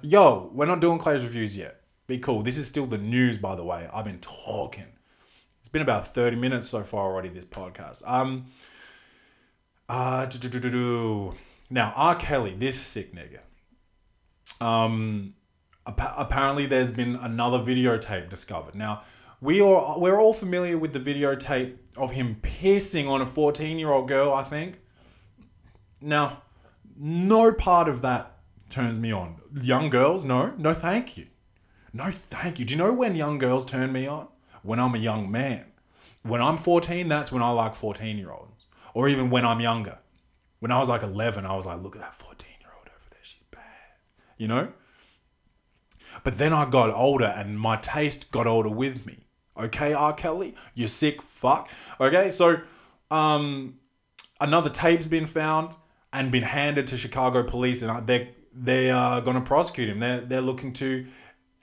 [0.01, 1.81] Yo, we're not doing Clay's reviews yet.
[2.07, 2.41] Be cool.
[2.41, 3.87] This is still the news, by the way.
[3.93, 4.87] I've been talking.
[5.59, 8.07] It's been about 30 minutes so far already, this podcast.
[8.07, 8.45] Um
[9.89, 10.27] uh
[11.69, 12.15] now R.
[12.15, 13.39] Kelly, this sick nigga.
[14.65, 15.33] Um
[15.85, 18.75] apparently there's been another videotape discovered.
[18.75, 19.03] Now,
[19.41, 24.33] we are we're all familiar with the videotape of him piercing on a 14-year-old girl,
[24.33, 24.79] I think.
[26.01, 26.41] Now,
[26.97, 28.37] no part of that
[28.69, 29.37] turns me on.
[29.61, 31.27] Young girls, no, no, thank you.
[31.93, 32.65] No, thank you.
[32.65, 34.27] Do you know when young girls turn me on?
[34.63, 35.65] When I'm a young man.
[36.23, 38.65] When I'm 14, that's when I like 14 year olds.
[38.93, 39.99] Or even when I'm younger.
[40.59, 43.09] When I was like 11, I was like, look at that 14 year old over
[43.11, 43.19] there.
[43.21, 43.61] She's bad.
[44.37, 44.73] You know?
[46.23, 49.17] But then I got older and my taste got older with me.
[49.57, 50.13] Okay, R.
[50.13, 50.55] Kelly?
[50.73, 51.69] You sick fuck.
[51.99, 52.59] Okay, so
[53.09, 53.79] um,
[54.41, 55.75] another tape's been found
[56.11, 59.99] and been handed to Chicago police, and they're they are going to prosecute him.
[59.99, 61.07] They're they're looking to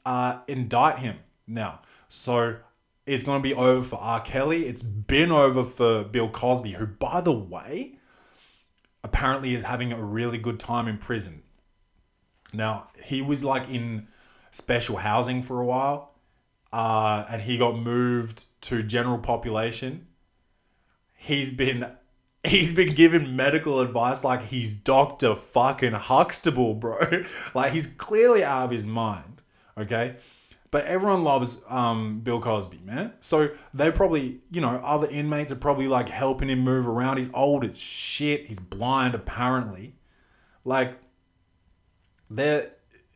[0.05, 1.81] uh, indict him now.
[2.09, 2.57] So
[3.07, 4.21] it's going to be over for R.
[4.21, 4.67] Kelly.
[4.67, 7.99] It's been over for Bill Cosby, who, by the way,
[9.03, 11.43] apparently is having a really good time in prison.
[12.53, 14.09] Now he was like in
[14.53, 16.13] special housing for a while,
[16.73, 20.07] uh, and he got moved to general population.
[21.17, 21.91] He's been
[22.45, 27.25] he's been given medical advice like he's Doctor fucking Huxtable, bro.
[27.55, 29.43] like he's clearly out of his mind.
[29.77, 30.17] Okay.
[30.71, 33.13] But everyone loves um, Bill Cosby, man.
[33.21, 37.19] So they probably, you know, other inmates are probably like helping him move around.
[37.19, 38.47] He's old as shit.
[38.47, 39.97] He's blind, apparently.
[40.65, 40.97] Like,
[42.31, 42.71] they're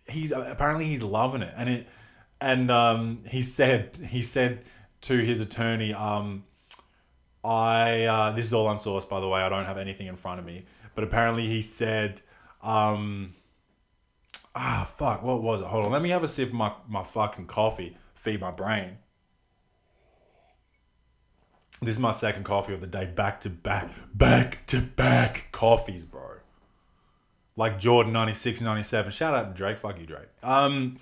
[0.09, 1.89] he's apparently he's loving it, and it,
[2.41, 4.63] and um, he said he said
[5.03, 6.45] to his attorney, um,
[7.45, 9.41] I uh, this is all unsourced by the way.
[9.41, 10.65] I don't have anything in front of me,
[10.95, 12.21] but apparently he said,
[12.63, 13.35] um,
[14.55, 15.67] ah fuck, what was it?
[15.67, 17.97] Hold on, let me have a sip of my my fucking coffee.
[18.15, 18.99] Feed my brain.
[21.83, 26.05] This is my second coffee of the day, back to back, back to back coffees,
[26.05, 26.16] bro.
[27.57, 29.13] Like Jordan 96, 97.
[29.13, 29.79] Shout out to Drake.
[29.79, 30.29] Fuck you, Drake.
[30.43, 30.99] Um,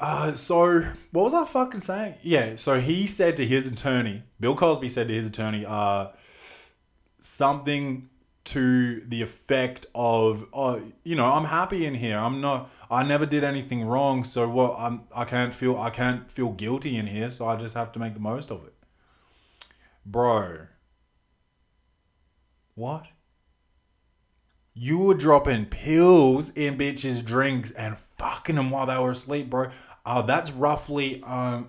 [0.00, 0.80] uh, so
[1.12, 2.16] what was I fucking saying?
[2.22, 6.08] Yeah, so he said to his attorney, Bill Cosby said to his attorney, uh,
[7.20, 8.08] something
[8.44, 12.18] to the effect of, oh, you know, I'm happy in here.
[12.18, 12.70] I'm not.
[12.90, 14.24] I never did anything wrong.
[14.24, 14.74] So what?
[14.78, 15.04] I'm.
[15.14, 15.78] I can't feel.
[15.78, 17.30] I can't feel guilty in here.
[17.30, 18.74] So I just have to make the most of it,
[20.04, 20.66] bro.
[22.74, 23.06] What?
[24.74, 29.70] You were dropping pills in bitches' drinks and fucking them while they were asleep, bro.
[30.04, 31.68] Uh, that's roughly um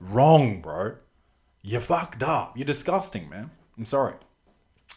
[0.00, 0.96] wrong, bro.
[1.62, 2.56] You fucked up.
[2.56, 3.50] You're disgusting, man.
[3.76, 4.14] I'm sorry.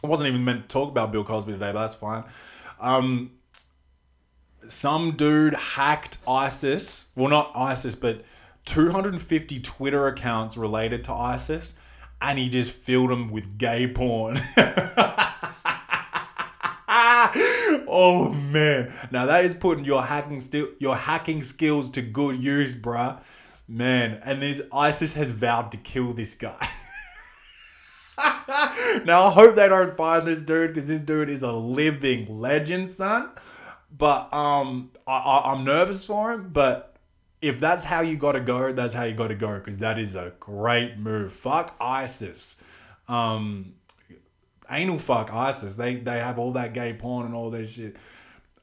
[0.03, 2.23] I wasn't even meant to talk about Bill Cosby today, but that's fine.
[2.79, 3.31] Um,
[4.67, 7.11] some dude hacked ISIS.
[7.15, 8.23] Well, not ISIS, but
[8.65, 11.77] 250 Twitter accounts related to ISIS,
[12.21, 14.39] and he just filled them with gay porn.
[17.91, 18.91] oh man.
[19.11, 23.21] Now that is putting your hacking still your hacking skills to good use, bruh.
[23.67, 26.57] Man, and this ISIS has vowed to kill this guy.
[29.05, 32.89] now I hope they don't find this dude because this dude is a living legend,
[32.89, 33.31] son.
[33.95, 36.49] But um, I, I I'm nervous for him.
[36.51, 36.97] But
[37.41, 39.97] if that's how you got to go, that's how you got to go because that
[39.97, 41.31] is a great move.
[41.31, 42.61] Fuck ISIS.
[43.07, 43.73] Um,
[44.71, 45.75] anal fuck ISIS.
[45.75, 47.97] They they have all that gay porn and all that shit.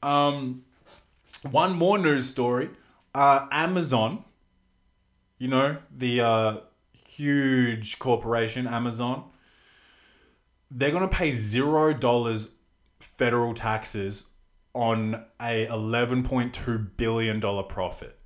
[0.01, 0.63] Um,
[1.49, 2.69] one more news story.
[3.13, 4.23] Uh, Amazon.
[5.37, 6.57] You know the uh,
[7.07, 9.29] huge corporation Amazon.
[10.71, 12.59] They're gonna pay zero dollars
[12.99, 14.33] federal taxes
[14.73, 18.17] on a eleven point two billion dollar profit.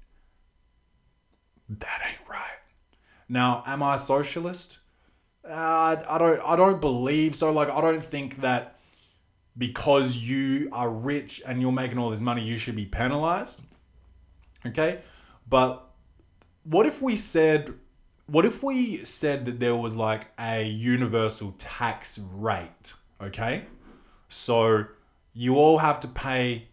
[1.70, 2.60] That ain't right.
[3.30, 4.80] Now, am I a socialist?
[5.48, 6.40] Uh, I don't.
[6.46, 7.52] I don't believe so.
[7.52, 8.80] Like, I don't think that
[9.58, 13.62] because you are rich and you're making all this money, you should be penalized.
[14.66, 15.02] Okay,
[15.50, 15.90] but
[16.64, 17.74] what if we said,
[18.28, 22.94] what if we said that there was like a universal tax rate?
[23.22, 23.66] Okay,
[24.30, 24.86] so
[25.34, 26.70] you all have to pay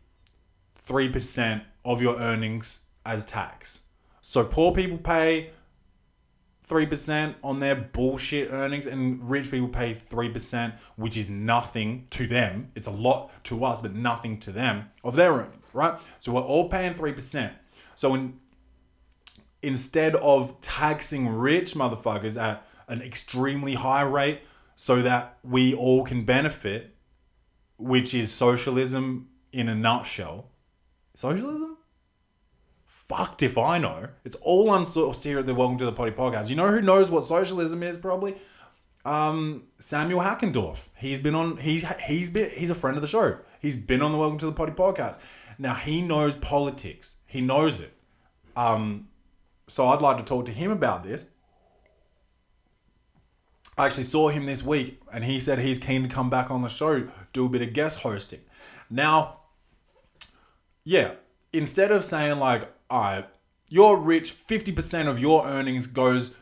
[0.76, 3.86] three percent of your earnings as tax.
[4.20, 5.50] So poor people pay
[6.70, 12.68] 3% on their bullshit earnings and rich people pay 3%, which is nothing to them.
[12.76, 15.98] It's a lot to us, but nothing to them of their earnings, right?
[16.20, 17.50] So we're all paying 3%.
[17.96, 18.38] So in,
[19.62, 24.42] instead of taxing rich motherfuckers at an extremely high rate
[24.76, 26.94] so that we all can benefit,
[27.78, 30.50] which is socialism in a nutshell.
[31.14, 31.76] Socialism?
[33.10, 34.08] Fucked if I know.
[34.24, 36.48] It's all unsourced here at the Welcome to the Potty podcast.
[36.48, 37.98] You know who knows what socialism is?
[37.98, 38.36] Probably
[39.04, 40.88] um, Samuel Hackendorf.
[40.96, 41.56] He's been on.
[41.56, 43.38] He's he's been he's a friend of the show.
[43.60, 45.18] He's been on the Welcome to the Potty podcast.
[45.58, 47.16] Now he knows politics.
[47.26, 47.92] He knows it.
[48.54, 49.08] Um,
[49.66, 51.30] so I'd like to talk to him about this.
[53.76, 56.62] I actually saw him this week, and he said he's keen to come back on
[56.62, 58.40] the show, do a bit of guest hosting.
[58.88, 59.40] Now,
[60.84, 61.14] yeah,
[61.52, 63.26] instead of saying like, all right,
[63.68, 66.36] you're rich, 50% of your earnings goes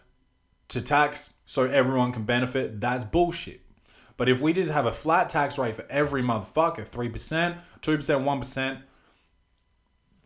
[0.69, 2.81] to tax so everyone can benefit.
[2.81, 3.61] That's bullshit.
[4.17, 8.83] But if we just have a flat tax rate for every motherfucker, 3%, 2%, 1%,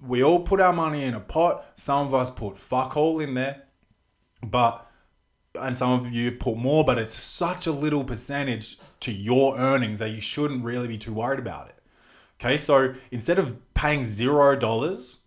[0.06, 1.64] we all put our money in a pot.
[1.74, 3.64] Some of us put fuck all in there.
[4.42, 4.86] But
[5.60, 9.98] and some of you put more, but it's such a little percentage to your earnings
[9.98, 11.76] that you shouldn't really be too worried about it.
[12.40, 15.21] Okay, so instead of paying zero dollars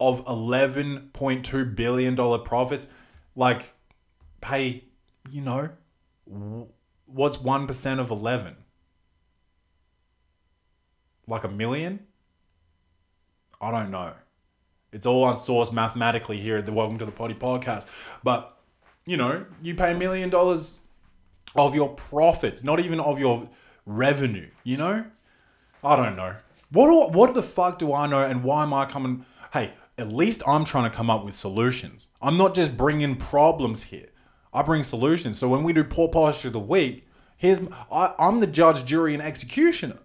[0.00, 2.88] of $11.2 billion profits,
[3.36, 3.74] like
[4.40, 4.84] pay,
[5.30, 5.70] you know,
[7.06, 8.56] what's 1% of 11?
[11.26, 12.06] Like a million?
[13.60, 14.14] I don't know.
[14.90, 17.86] It's all unsourced mathematically here at the Welcome to the Potty podcast.
[18.24, 18.58] But,
[19.04, 20.80] you know, you pay a million dollars
[21.54, 23.48] of your profits, not even of your
[23.84, 25.04] revenue, you know?
[25.84, 26.36] I don't know.
[26.72, 29.26] What, what the fuck do I know and why am I coming?
[29.52, 32.10] Hey, at least I'm trying to come up with solutions.
[32.22, 34.08] I'm not just bringing problems here.
[34.52, 35.38] I bring solutions.
[35.38, 37.60] So when we do poor posture of the week, here's
[37.92, 39.98] I, I'm the judge, jury, and executioner,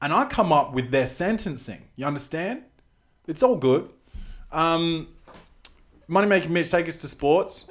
[0.00, 1.88] and I come up with their sentencing.
[1.96, 2.62] You understand?
[3.26, 3.88] It's all good.
[4.50, 5.08] Um,
[6.08, 7.68] Money making Mitch, take us to sports.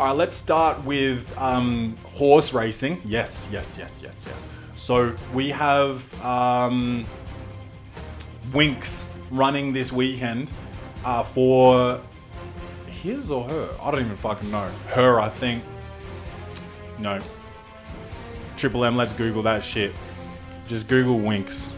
[0.00, 3.02] All right, let's start with um, horse racing.
[3.04, 4.48] Yes, yes, yes, yes, yes.
[4.74, 7.04] So we have um,
[8.52, 10.50] Winx running this weekend
[11.04, 12.00] uh, for
[12.86, 13.68] his or her.
[13.82, 14.70] I don't even fucking know.
[14.86, 15.62] Her, I think.
[16.98, 17.20] No.
[18.56, 19.92] Triple M, let's Google that shit.
[20.66, 21.70] Just Google Winx.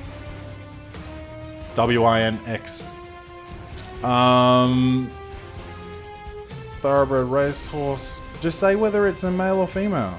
[1.74, 2.84] W I N X.
[4.04, 5.10] Um,
[6.82, 8.20] thoroughbred racehorse.
[8.40, 10.16] Just say whether it's a male or female.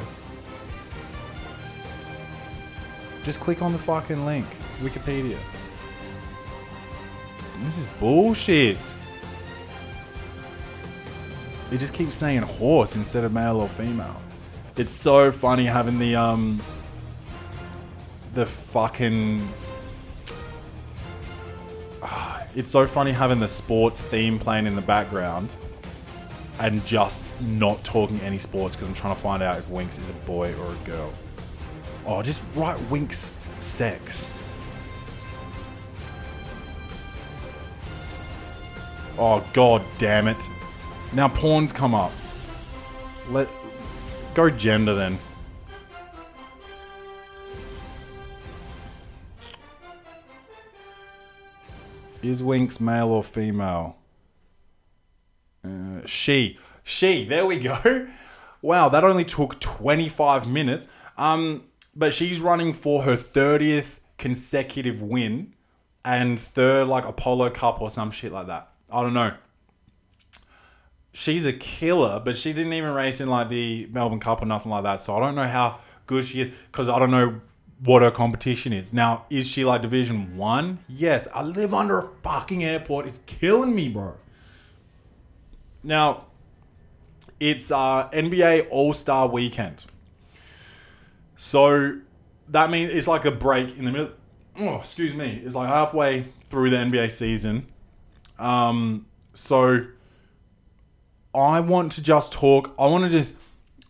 [3.21, 4.47] Just click on the fucking link.
[4.81, 5.37] Wikipedia.
[7.63, 8.93] This is bullshit.
[11.71, 14.21] It just keeps saying horse instead of male or female.
[14.77, 16.61] It's so funny having the um
[18.33, 19.47] the fucking
[22.55, 25.55] it's so funny having the sports theme playing in the background
[26.63, 30.07] and just not talking any sports because I'm trying to find out if Winx is
[30.07, 31.11] a boy or a girl.
[32.05, 34.31] Oh, just write Winx sex.
[39.17, 40.41] Oh god damn it.
[41.11, 42.13] Now pawns come up.
[43.29, 43.49] Let
[44.33, 45.19] go gender then.
[52.21, 53.97] Is Winx male or female?
[55.63, 56.59] Uh, she.
[56.83, 57.25] She.
[57.25, 58.07] There we go.
[58.63, 60.87] Wow, that only took 25 minutes.
[61.17, 65.53] Um, but she's running for her 30th consecutive win
[66.05, 68.69] and third like Apollo Cup or some shit like that.
[68.89, 69.33] I don't know.
[71.11, 74.71] She's a killer, but she didn't even race in like the Melbourne Cup or nothing
[74.71, 75.01] like that.
[75.01, 77.41] So I don't know how good she is because I don't know
[77.83, 78.93] what her competition is.
[78.93, 80.79] Now, is she like Division One?
[80.87, 81.27] Yes.
[81.35, 83.07] I live under a fucking airport.
[83.07, 84.15] It's killing me, bro.
[85.83, 86.25] Now,
[87.39, 89.85] it's uh, NBA All Star Weekend.
[91.35, 91.99] So
[92.49, 94.11] that means it's like a break in the middle.
[94.59, 95.41] Oh, excuse me.
[95.43, 97.67] It's like halfway through the NBA season.
[98.39, 99.85] Um, so
[101.33, 102.73] I want to just talk.
[102.77, 103.37] I want to just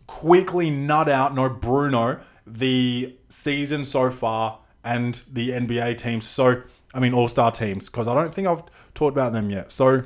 [0.06, 6.26] quickly nut out, no Bruno, the season so far and the NBA teams.
[6.26, 8.62] So, I mean, All Star teams, because I don't think I've
[8.94, 9.70] talked about them yet.
[9.70, 10.04] So,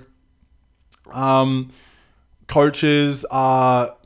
[1.13, 1.73] um,
[2.47, 3.97] coaches are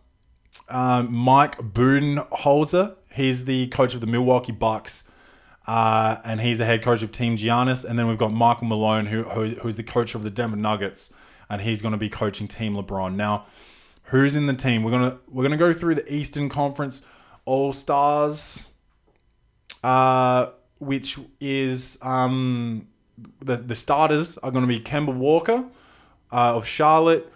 [0.69, 2.97] uh, Mike Budenholzer.
[3.13, 5.11] He's the coach of the Milwaukee Bucks.
[5.67, 7.85] Uh, and he's the head coach of Team Giannis.
[7.85, 11.15] And then we've got Michael Malone, who, who who's the coach of the Denver Nuggets,
[11.49, 13.15] and he's going to be coaching Team LeBron.
[13.15, 13.47] Now,
[14.05, 14.83] who's in the team?
[14.83, 17.07] We're gonna we're gonna go through the Eastern Conference
[17.45, 18.75] All Stars,
[19.85, 20.49] uh,
[20.81, 22.89] which is um,
[23.41, 25.65] the the starters are going to be Kemba Walker
[26.33, 27.31] uh, of Charlotte.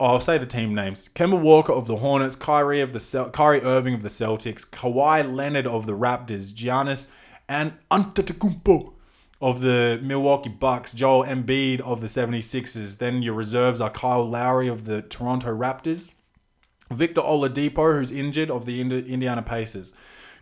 [0.00, 3.30] Oh, I'll say the team names: Kemba Walker of the Hornets, Kyrie of the Cel-
[3.30, 7.10] Kyrie Irving of the Celtics, Kawhi Leonard of the Raptors, Giannis
[7.48, 8.92] and Antetokounmpo
[9.40, 12.98] of the Milwaukee Bucks, Joel Embiid of the 76ers.
[12.98, 16.14] Then your reserves are Kyle Lowry of the Toronto Raptors,
[16.90, 19.92] Victor Oladipo, who's injured, of the Indiana Pacers,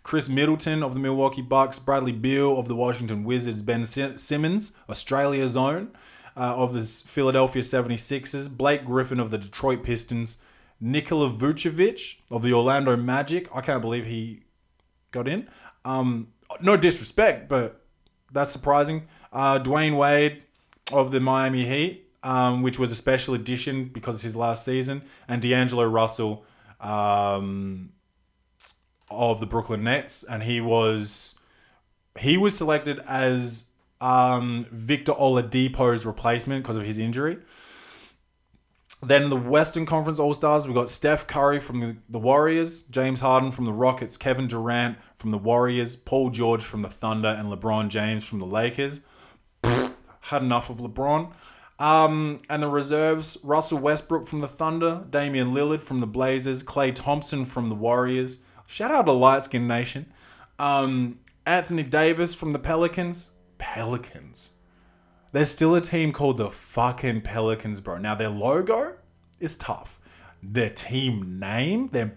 [0.02, 5.57] Khris Middleton of the Milwaukee Bucks, Bradley Beal of the Washington Wizards, Ben Simmons, Australia's
[5.57, 5.90] own,
[6.37, 10.43] uh, of the Philadelphia 76ers, Blake Griffin of the Detroit Pistons,
[10.80, 13.49] Nikola Vucevic of the Orlando Magic.
[13.55, 14.43] I can't believe he
[15.11, 15.49] got in.
[15.84, 16.28] Um,
[16.61, 17.84] no disrespect, but
[18.32, 19.09] that's surprising.
[19.32, 20.45] Uh, Dwyane Wade
[20.93, 25.41] of the Miami Heat, um, which was a special edition because his last season, and
[25.41, 26.45] D'Angelo Russell
[26.80, 27.93] um,
[29.11, 31.41] of the Brooklyn Nets, and he was
[32.18, 33.66] he was selected as
[34.01, 37.38] um, Victor Oladipo's replacement because of his injury.
[39.03, 43.51] Then the Western Conference All Stars, we've got Steph Curry from the, Warriors, James Harden
[43.51, 47.90] from the Rockets, Kevin Durant from the Warriors, Paul George from the Thunder, and LeBron
[47.90, 49.01] James from the Lakers.
[49.62, 51.32] had enough of LeBron.
[51.78, 56.94] Um, and the reserves, Russell Westbrook from the Thunder, Damian Lillard from the Blazers, Klay
[56.94, 58.44] Thompson from the Warriors.
[58.66, 60.07] Shout out to Light Skin Nation.
[60.59, 64.59] Um, Anthony Davis from the Pelicans, Pelicans.
[65.32, 67.98] There's still a team called the fucking Pelicans, bro.
[67.98, 68.96] Now their logo
[69.40, 70.00] is tough.
[70.42, 72.11] Their team name, they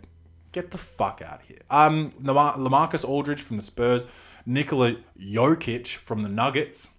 [0.52, 1.60] get the fuck out here.
[1.70, 4.06] Um, LaMarcus Aldridge from the Spurs,
[4.46, 6.98] Nikola Jokic from the Nuggets,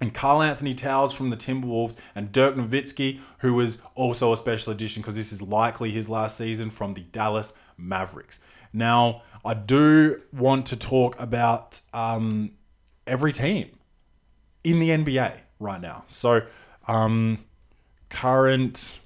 [0.00, 4.72] and Karl Anthony Towns from the Timberwolves, and Dirk Nowitzki, who was also a special
[4.72, 8.40] edition because this is likely his last season from the Dallas Mavericks.
[8.72, 12.52] Now, I do want to talk about um,
[13.10, 13.70] every team
[14.62, 16.04] in the NBA right now.
[16.06, 16.42] So,
[16.86, 17.44] um,
[18.08, 19.00] current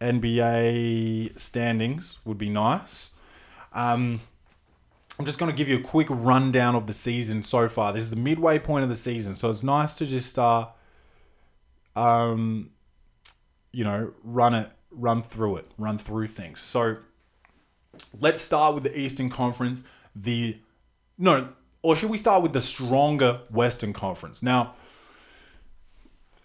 [0.00, 3.14] NBA standings would be nice.
[3.72, 4.20] Um,
[5.18, 7.92] I'm just going to give you a quick rundown of the season so far.
[7.92, 10.68] This is the midway point of the season, so it's nice to just uh,
[11.94, 12.70] um,
[13.72, 16.60] you know, run it, run through it, run through things.
[16.60, 16.98] So
[18.20, 19.84] let's start with the Eastern Conference.
[20.14, 20.58] The
[21.18, 21.48] no,
[21.86, 24.42] or should we start with the stronger Western Conference?
[24.42, 24.74] Now,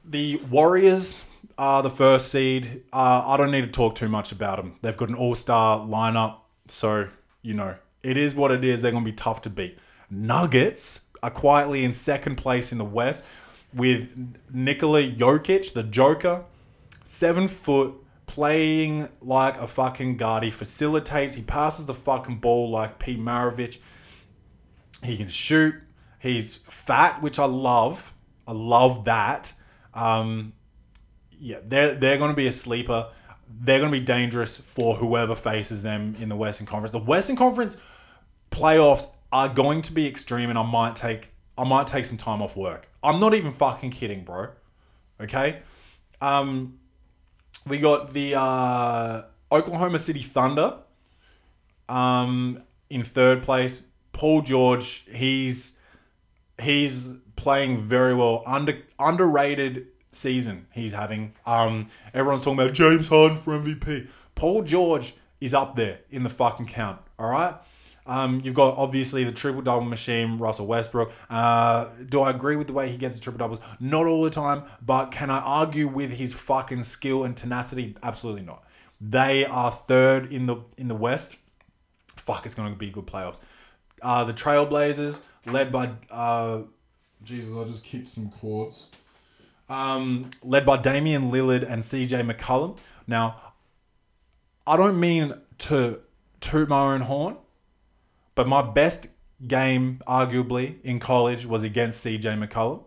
[0.05, 1.25] the Warriors
[1.57, 2.83] are the first seed.
[2.93, 4.75] Uh, I don't need to talk too much about them.
[4.83, 6.41] They've got an all star lineup.
[6.67, 7.09] So,
[7.41, 8.83] you know, it is what it is.
[8.83, 9.79] They're going to be tough to beat.
[10.11, 13.25] Nuggets are quietly in second place in the West
[13.73, 14.13] with
[14.53, 16.45] Nikola Jokic, the Joker,
[17.03, 17.95] seven foot,
[18.27, 20.43] playing like a fucking guard.
[20.43, 23.79] He facilitates, he passes the fucking ball like Pete Maravich.
[25.03, 25.75] He can shoot.
[26.19, 28.13] He's fat, which I love.
[28.47, 29.53] I love that.
[29.93, 30.53] Um,
[31.39, 33.09] yeah, they're they're going to be a sleeper.
[33.49, 36.91] They're going to be dangerous for whoever faces them in the Western Conference.
[36.91, 37.81] The Western Conference
[38.51, 42.41] playoffs are going to be extreme, and I might take I might take some time
[42.41, 42.87] off work.
[43.03, 44.49] I'm not even fucking kidding, bro.
[45.19, 45.59] Okay.
[46.19, 46.79] Um,
[47.67, 50.79] we got the uh, Oklahoma City Thunder
[51.89, 53.90] um, in third place.
[54.14, 55.80] Paul George, he's
[56.62, 58.43] he's playing very well.
[58.45, 61.34] Under underrated season he's having.
[61.45, 64.07] Um, everyone's talking about James Harden for MVP.
[64.36, 66.99] Paul George is up there in the fucking count.
[67.18, 67.55] All right.
[68.05, 71.12] Um, you've got obviously the triple double machine, Russell Westbrook.
[71.30, 73.62] Uh, do I agree with the way he gets the triple doubles?
[73.80, 77.95] Not all the time, but can I argue with his fucking skill and tenacity?
[78.01, 78.64] Absolutely not.
[78.99, 81.38] They are third in the in the West.
[82.16, 83.39] Fuck, it's going to be good playoffs.
[84.01, 86.61] Uh, the Trailblazers, led by uh,
[87.23, 88.91] Jesus, I just kicked some quads.
[89.69, 92.77] Um, led by Damian Lillard and CJ McCollum.
[93.07, 93.53] Now,
[94.67, 95.99] I don't mean to
[96.39, 97.37] toot my own horn,
[98.35, 99.09] but my best
[99.47, 102.83] game, arguably, in college was against CJ McCollum.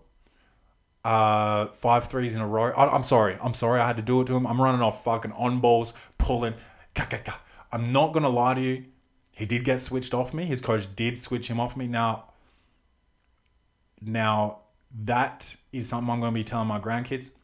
[1.04, 2.70] Uh, five threes in a row.
[2.72, 3.36] I, am sorry.
[3.40, 4.46] I'm sorry I had to do it to him.
[4.46, 6.54] I'm running off fucking on balls, pulling.
[7.72, 8.84] I'm not going to lie to you.
[9.34, 10.44] He did get switched off me.
[10.44, 11.88] His coach did switch him off me.
[11.88, 12.26] Now,
[14.00, 14.60] now
[15.02, 17.34] that is something I'm going to be telling my grandkids.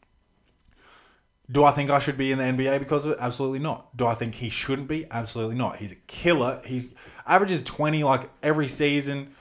[1.51, 3.17] Do I think I should be in the NBA because of it?
[3.19, 3.95] Absolutely not.
[3.97, 5.05] Do I think he shouldn't be?
[5.11, 5.75] Absolutely not.
[5.77, 6.61] He's a killer.
[6.65, 6.91] He
[7.27, 9.35] averages 20 like every season.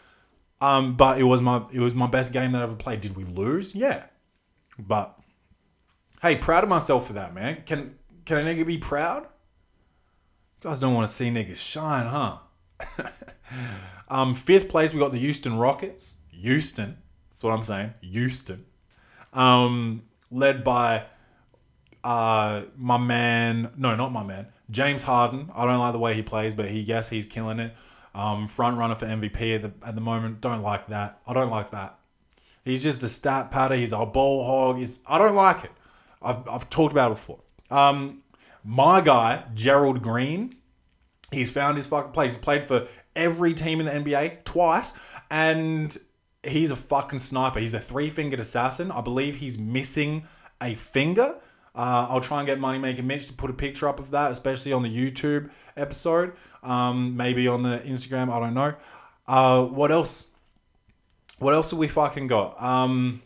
[0.61, 3.01] Um, but it was my it was my best game that I ever played.
[3.01, 3.75] Did we lose?
[3.75, 4.07] Yeah.
[4.79, 5.19] But
[6.21, 7.63] hey, proud of myself for that, man.
[7.65, 7.97] Can
[8.27, 9.27] can nigga be proud?
[10.61, 12.39] Guys don't want to see niggas shine, huh?
[14.11, 16.21] um, fifth place, we got the Houston Rockets.
[16.33, 16.99] Houston.
[17.31, 17.95] That's what I'm saying.
[18.03, 18.67] Houston.
[19.33, 21.05] Um, led by
[22.05, 25.51] uh, my man, no, not my man, James Harden.
[25.55, 27.75] I don't like the way he plays, but he yes, he's killing it.
[28.15, 30.43] Um, front runner for MVP at the, at the moment.
[30.43, 31.21] Don't like that.
[31.27, 31.99] I don't like that.
[32.65, 33.77] He's just a stat patter.
[33.77, 34.77] He's a ball hog.
[34.77, 35.71] He's, I don't like it.
[36.21, 37.41] I've, I've talked about it before.
[37.71, 38.23] Um,
[38.65, 40.55] my guy, Gerald Green,
[41.31, 42.37] he's found his fucking place.
[42.37, 42.87] He's played for
[43.17, 44.93] every team in the NBA twice,
[45.31, 45.97] and
[46.43, 47.61] he's a fucking sniper.
[47.61, 48.91] He's a three fingered assassin.
[48.91, 50.27] I believe he's missing
[50.61, 51.37] a finger.
[51.75, 54.73] Uh, I'll try and get Moneymaker Mitch to put a picture up of that, especially
[54.73, 56.33] on the YouTube episode.
[56.63, 58.31] Um, maybe on the Instagram.
[58.31, 58.75] I don't know.
[59.27, 60.31] Uh, what else?
[61.39, 62.61] What else have we fucking got?
[62.61, 63.23] Um,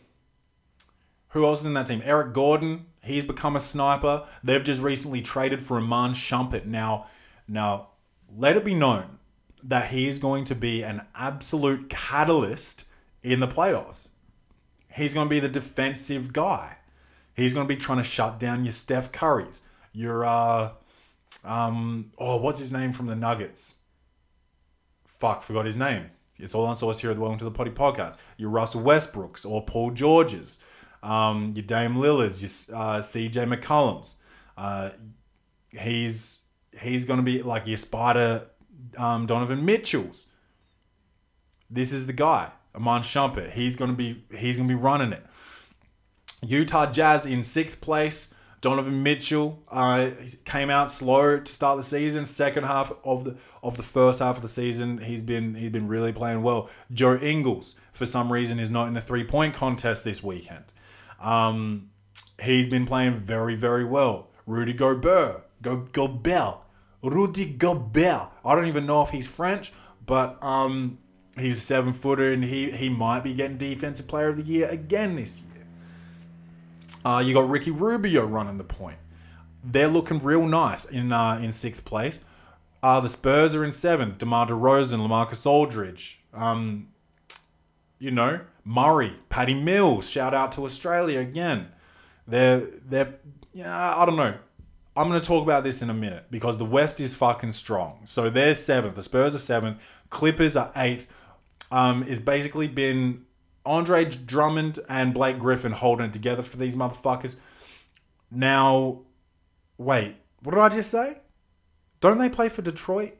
[1.29, 2.01] who else is in that team?
[2.03, 2.85] Eric Gordon.
[3.05, 4.25] He's become a sniper.
[4.43, 6.65] They've just recently traded for Iman Shumpert.
[6.65, 7.05] Now,
[7.47, 7.89] now,
[8.35, 9.19] let it be known
[9.63, 12.85] that he is going to be an absolute catalyst
[13.21, 14.09] in the playoffs.
[14.91, 16.77] He's going to be the defensive guy.
[17.35, 19.61] He's going to be trying to shut down your Steph Currys,
[19.93, 20.71] your uh,
[21.43, 23.81] um, oh, what's his name from the Nuggets?
[25.19, 26.09] Fuck, forgot his name.
[26.39, 28.17] It's all on source here at the Welcome to the Potty podcast.
[28.37, 30.59] Your Russell Westbrooks or Paul Georges,
[31.05, 34.15] um, your Dame Lillards, your uh, CJ McCollums.
[34.57, 34.89] Uh,
[35.69, 36.41] he's
[36.81, 38.47] he's going to be like your Spider
[38.97, 40.33] um, Donovan Mitchells.
[41.69, 43.51] This is the guy, Iman Shumpert.
[43.51, 45.25] He's going to be he's going to be running it.
[46.41, 48.33] Utah Jazz in sixth place.
[48.61, 50.09] Donovan Mitchell uh,
[50.43, 52.25] came out slow to start the season.
[52.25, 55.87] Second half of the of the first half of the season, he's been he's been
[55.87, 56.67] really playing well.
[56.91, 60.73] Joe Ingles, for some reason, is not in the three point contest this weekend.
[61.19, 61.89] Um,
[62.41, 64.29] he's been playing very very well.
[64.45, 66.57] Rudy Gobert, Go Gobert,
[67.01, 68.29] Rudy Gobert.
[68.43, 69.73] I don't even know if he's French,
[70.05, 70.99] but um,
[71.37, 74.67] he's a seven footer and he he might be getting defensive player of the year
[74.69, 75.65] again this year.
[77.03, 78.97] Uh, you got Ricky Rubio running the point.
[79.63, 82.19] They're looking real nice in uh, in sixth place.
[82.83, 84.19] Uh, the Spurs are in seventh.
[84.19, 86.19] DeMar DeRozan, LaMarcus Aldridge.
[86.33, 86.89] Um,
[87.97, 90.09] you know, Murray, Paddy Mills.
[90.09, 91.69] Shout out to Australia again.
[92.27, 93.15] They're they're
[93.53, 94.35] yeah, I don't know.
[94.97, 98.01] I'm going to talk about this in a minute because the West is fucking strong.
[98.05, 98.95] So they're seventh.
[98.95, 99.79] The Spurs are seventh.
[100.09, 101.07] Clippers are eighth.
[101.71, 103.25] Um, it's basically been
[103.65, 107.37] Andre Drummond and Blake Griffin holding it together for these motherfuckers.
[108.31, 109.01] Now,
[109.77, 111.17] wait, what did I just say?
[111.99, 113.13] Don't they play for Detroit?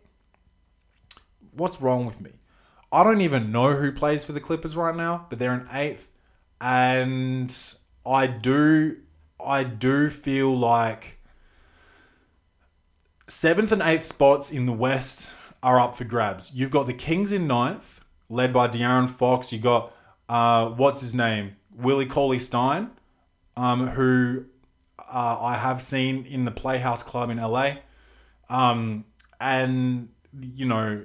[1.51, 2.31] What's wrong with me?
[2.95, 6.09] I don't even know who plays for the Clippers right now, but they're in eighth,
[6.61, 7.53] and
[8.05, 8.95] I do,
[9.37, 11.19] I do feel like
[13.27, 16.53] seventh and eighth spots in the West are up for grabs.
[16.55, 19.51] You've got the Kings in ninth, led by De'Aaron Fox.
[19.51, 19.91] You got
[20.29, 21.57] uh, what's his name?
[21.75, 22.91] Willie Cauley Stein,
[23.57, 24.45] um, who
[24.97, 27.73] uh, I have seen in the Playhouse Club in LA.
[28.49, 29.03] Um,
[29.41, 30.07] and,
[30.41, 31.03] you know,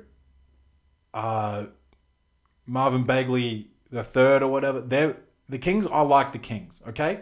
[1.13, 1.67] uh,
[2.67, 4.81] Marvin Bagley the third or whatever.
[4.81, 5.17] They're,
[5.49, 7.21] the Kings, I like the Kings, okay?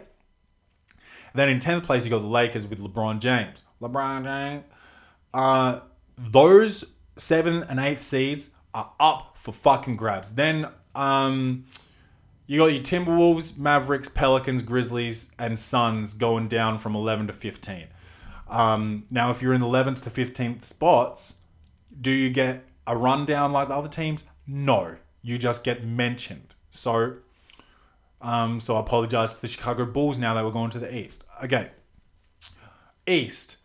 [1.33, 3.63] Then in 10th place, you got the Lakers with LeBron James.
[3.81, 4.63] LeBron James.
[5.33, 5.81] Uh,
[6.17, 10.31] those seven and eighth seeds are up for fucking grabs.
[10.31, 11.65] Then um,
[12.47, 17.87] you got your Timberwolves, Mavericks, Pelicans, Grizzlies, and Suns going down from 11 to 15.
[18.47, 21.41] Um, now, if you're in 11th to 15th spots,
[21.99, 24.25] do you get a rundown like the other teams?
[24.47, 26.55] No, you just get mentioned.
[26.69, 27.17] So,
[28.21, 31.23] um, so I apologize to the Chicago Bulls now that we're going to the East.
[31.43, 31.71] Okay,
[33.07, 33.57] East.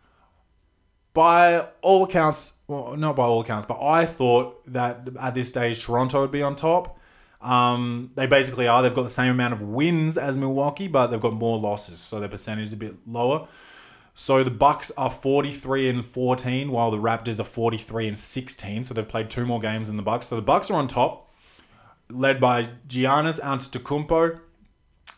[1.13, 5.81] By all accounts, well, not by all accounts, but I thought that at this stage
[5.81, 6.99] Toronto would be on top.
[7.41, 8.81] Um, they basically are.
[8.81, 12.19] They've got the same amount of wins as Milwaukee, but they've got more losses, so
[12.19, 13.47] their percentage is a bit lower.
[14.17, 18.85] So the Bucks are 43 and 14, while the Raptors are 43 and 16.
[18.85, 20.27] So they've played two more games than the Bucks.
[20.27, 21.24] So the Bucks are on top,
[22.09, 24.39] led by Giannis Antetokounmpo.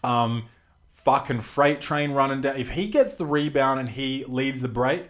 [0.04, 0.46] Um,
[0.90, 2.58] fucking freight train running down.
[2.58, 5.10] If he gets the rebound and he leads the break,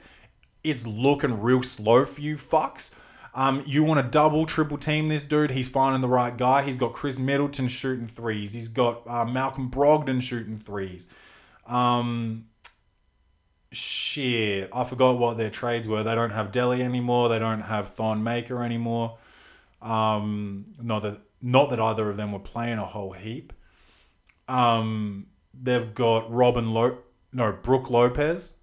[0.63, 2.93] it's looking real slow for you fucks.
[3.33, 5.51] Um, you want to double, triple team this dude.
[5.51, 6.63] He's finding the right guy.
[6.63, 8.53] He's got Khris Middleton shooting threes.
[8.53, 11.07] He's got uh, Malcolm Brogdon shooting threes.
[11.67, 12.45] Um,
[13.71, 16.01] shit, I forgot what their trades were.
[16.03, 17.29] They don't have Delly anymore.
[17.29, 19.17] They don't have Thon Maker anymore.
[19.81, 23.53] Um, not that not that either of them were playing a whole heap.
[24.47, 26.99] Um, they've got Robin Lo
[27.33, 28.55] no Brook Lopez.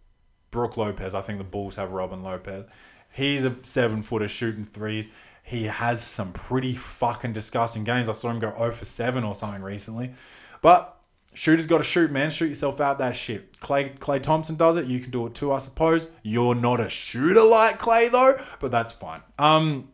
[0.50, 1.14] Brook Lopez.
[1.14, 2.64] I think the Bulls have Robin Lopez.
[3.12, 5.10] He's a seven footer shooting threes.
[5.42, 8.08] He has some pretty fucking disgusting games.
[8.08, 10.14] I saw him go 0 for 7 or something recently.
[10.62, 10.96] But
[11.34, 12.30] shooters got to shoot, man.
[12.30, 13.52] Shoot yourself out that shit.
[13.60, 14.86] Klay Klay Thompson does it.
[14.86, 16.10] You can do it too, I suppose.
[16.22, 19.20] You're not a shooter like Klay though, but that's fine.
[19.38, 19.90] Um.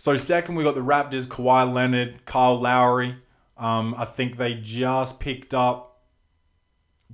[0.00, 3.16] So second, we got the Raptors, Kawhi Leonard, Kyle Lowry.
[3.58, 6.00] Um, I think they just picked up.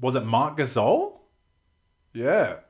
[0.01, 1.19] Was it Marc Gasol?
[2.13, 2.61] Yeah,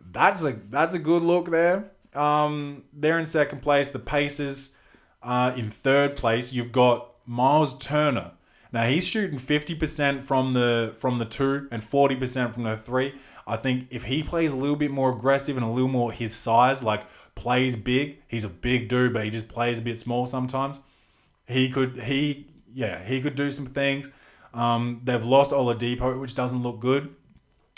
[0.00, 1.92] that's a that's a good look there.
[2.12, 3.90] Um, they're in second place.
[3.90, 4.76] The Pacers
[5.22, 6.52] uh, in third place.
[6.52, 8.32] You've got Miles Turner.
[8.72, 12.76] Now he's shooting fifty percent from the from the two and forty percent from the
[12.76, 13.14] three.
[13.46, 16.34] I think if he plays a little bit more aggressive and a little more his
[16.34, 17.06] size, like
[17.36, 20.80] plays big, he's a big dude, but he just plays a bit small sometimes.
[21.46, 24.10] He could he yeah he could do some things.
[24.52, 27.14] Um, they've lost Oladipo, which doesn't look good.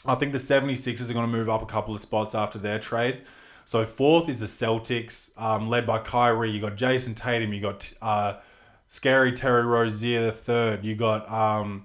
[0.07, 2.79] I think the 76ers are going to move up a couple of spots after their
[2.79, 3.25] trades.
[3.65, 6.51] So fourth is the Celtics, um, led by Kyrie.
[6.51, 7.53] You got Jayson Tatum.
[7.53, 8.37] You got uh,
[8.87, 10.87] Scary Terry Rozier the third.
[10.87, 11.85] You got um,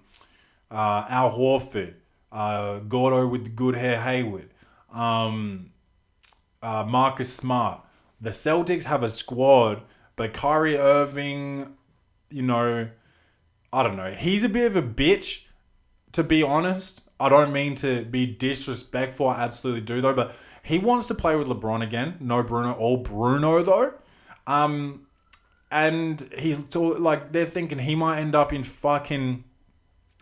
[0.72, 1.96] uh, Al Horford,
[2.32, 4.50] uh, Gordo with the good hair Hayward,
[4.94, 5.72] um,
[6.64, 7.82] uh, Marcus Smart.
[8.20, 9.84] The Celtics have a squad,
[10.16, 11.76] but Kyrie Irving,
[12.30, 12.90] you know,
[13.72, 14.12] I don't know.
[14.12, 15.44] He's a bit of a bitch,
[16.14, 17.10] to be honest.
[17.20, 19.28] I don't mean to be disrespectful.
[19.28, 22.16] I absolutely do though, but he wants to play with LeBron again.
[22.20, 23.94] No Bruno, all Bruno though.
[24.48, 25.08] Um,
[25.72, 29.44] and he's like they're thinking he might end up in fucking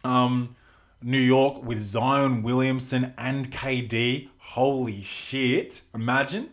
[0.03, 0.55] um
[1.03, 4.29] New York with Zion Williamson and KD.
[4.51, 5.81] Holy shit!
[5.95, 6.49] Imagine.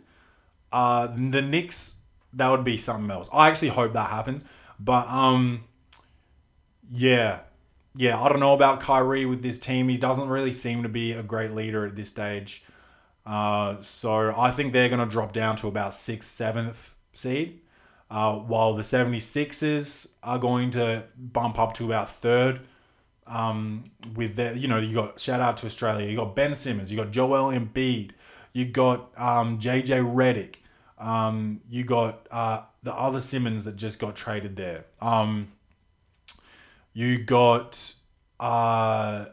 [0.71, 2.01] Uh, the Knicks.
[2.33, 3.29] That would be something else.
[3.33, 4.45] I actually hope that happens.
[4.79, 5.65] But um,
[6.89, 7.41] yeah,
[7.97, 8.23] yeah.
[8.23, 9.89] I don't know about Kyrie with this team.
[9.89, 12.63] He doesn't really seem to be a great leader at this stage.
[13.27, 17.63] Uh, so I think they're going to drop down to about sixth, seventh seed.
[18.11, 22.61] Uh, while the 76ers are going to bump up to about third.
[23.29, 26.09] Um, with their, you know, you got shout out to Australia.
[26.09, 26.91] You got Ben Simmons.
[26.91, 28.13] You got Joel Embiid.
[28.53, 30.57] You got um, JJ Redick.
[30.99, 34.87] Um, you got uh, the other Simmons that just got traded there.
[35.01, 35.53] Um,
[36.93, 37.95] you got
[38.41, 39.27] uh,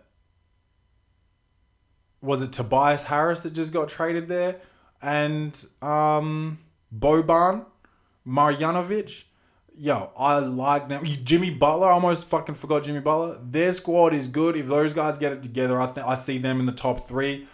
[2.21, 4.57] was it Tobias Harris that just got traded there,
[5.01, 6.59] and um,
[6.95, 7.65] Boban
[8.27, 9.23] Marjanovic.
[9.77, 11.05] Yo, I like them.
[11.05, 13.39] Jimmy Butler, I almost fucking forgot Jimmy Butler.
[13.43, 14.55] Their squad is good.
[14.55, 17.45] If those guys get it together, I think I see them in the top three.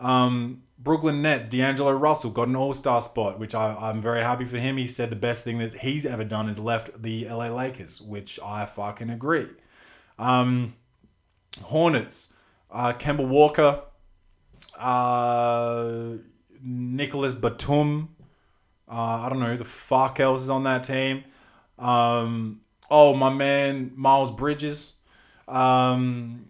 [0.00, 4.44] Um, Brooklyn Nets, D'Angelo Russell got an All Star spot, which I, I'm very happy
[4.44, 4.76] for him.
[4.76, 8.40] He said the best thing that he's ever done is left the LA Lakers, which
[8.44, 9.46] I fucking agree.
[10.18, 10.74] Um,
[11.62, 12.34] Hornets,
[12.72, 13.82] uh, Kemba Walker,
[14.76, 16.14] uh,
[16.60, 18.16] Nicolas Batum.
[18.90, 21.22] Uh, I don't know who the fuck else is on that team.
[21.78, 22.60] Um,
[22.90, 24.98] oh, my man, Miles Bridges.
[25.46, 26.48] Um,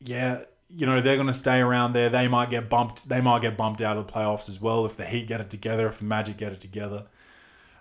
[0.00, 2.08] yeah, you know they're gonna stay around there.
[2.08, 3.08] They might get bumped.
[3.08, 5.50] They might get bumped out of the playoffs as well if the Heat get it
[5.50, 5.86] together.
[5.88, 7.06] If the Magic get it together.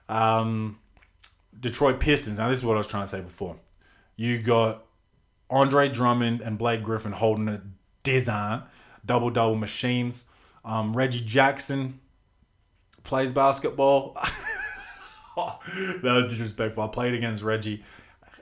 [0.10, 0.80] Um,
[1.60, 2.38] Detroit Pistons.
[2.38, 3.58] Now this is what I was trying to say before.
[4.16, 4.86] You got
[5.50, 7.62] Andre Drummond and Blake Griffin holding a
[8.04, 8.64] design,
[9.06, 10.26] double double machines.
[10.64, 12.00] Um, Reggie Jackson
[13.04, 14.18] plays basketball.
[16.02, 16.84] that was disrespectful.
[16.84, 17.84] I played against Reggie.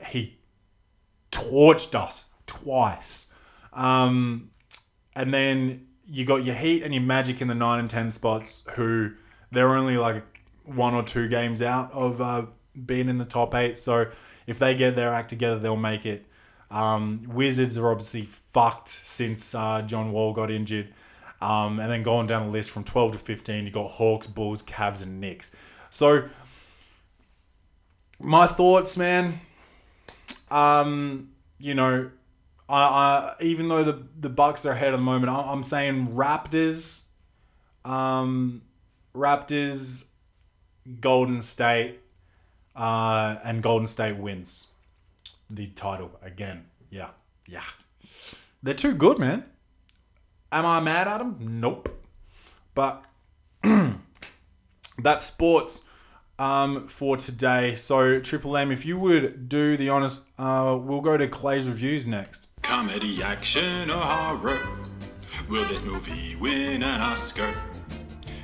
[0.08, 0.38] He
[1.32, 3.34] torched us twice.
[3.74, 4.52] Um,
[5.16, 8.68] and then you got your Heat and your Magic in the nine and ten spots,
[8.76, 9.12] who
[9.52, 10.24] they're only like
[10.66, 12.46] one or two games out of uh,
[12.86, 13.78] being in the top eight.
[13.78, 14.08] So
[14.48, 16.26] if they get their act together, they'll make it.
[16.72, 20.94] Um, Wizards are obviously fucked since uh, John Wall got injured.
[21.40, 24.64] Um, and then going down the list from 12 to 15, you got Hawks, Bulls,
[24.64, 25.54] Cavs, and Knicks.
[25.90, 26.30] So,
[28.24, 29.40] my thoughts, man.
[30.50, 32.10] Um, you know,
[32.70, 36.08] I, I even though the the Bucks are ahead at the moment, I, I'm saying
[36.14, 37.08] Raptors,
[37.86, 38.62] um,
[39.14, 40.12] Raptors,
[41.02, 42.00] Golden State,
[42.76, 44.72] uh, and Golden State wins
[45.50, 46.66] the title again.
[46.90, 47.10] Yeah,
[47.48, 47.64] yeah,
[48.62, 49.44] they're too good, man.
[50.52, 51.38] Am I mad at them?
[51.40, 51.90] Nope.
[52.76, 53.04] But
[54.98, 55.84] that's sports
[56.44, 57.76] um, for today.
[57.76, 62.06] So, Triple M, if you would do the honest, uh, we'll go to Clay's reviews
[62.06, 62.48] next.
[62.62, 64.60] Comedy, action, or horror?
[65.50, 67.54] Will this movie win an Oscar?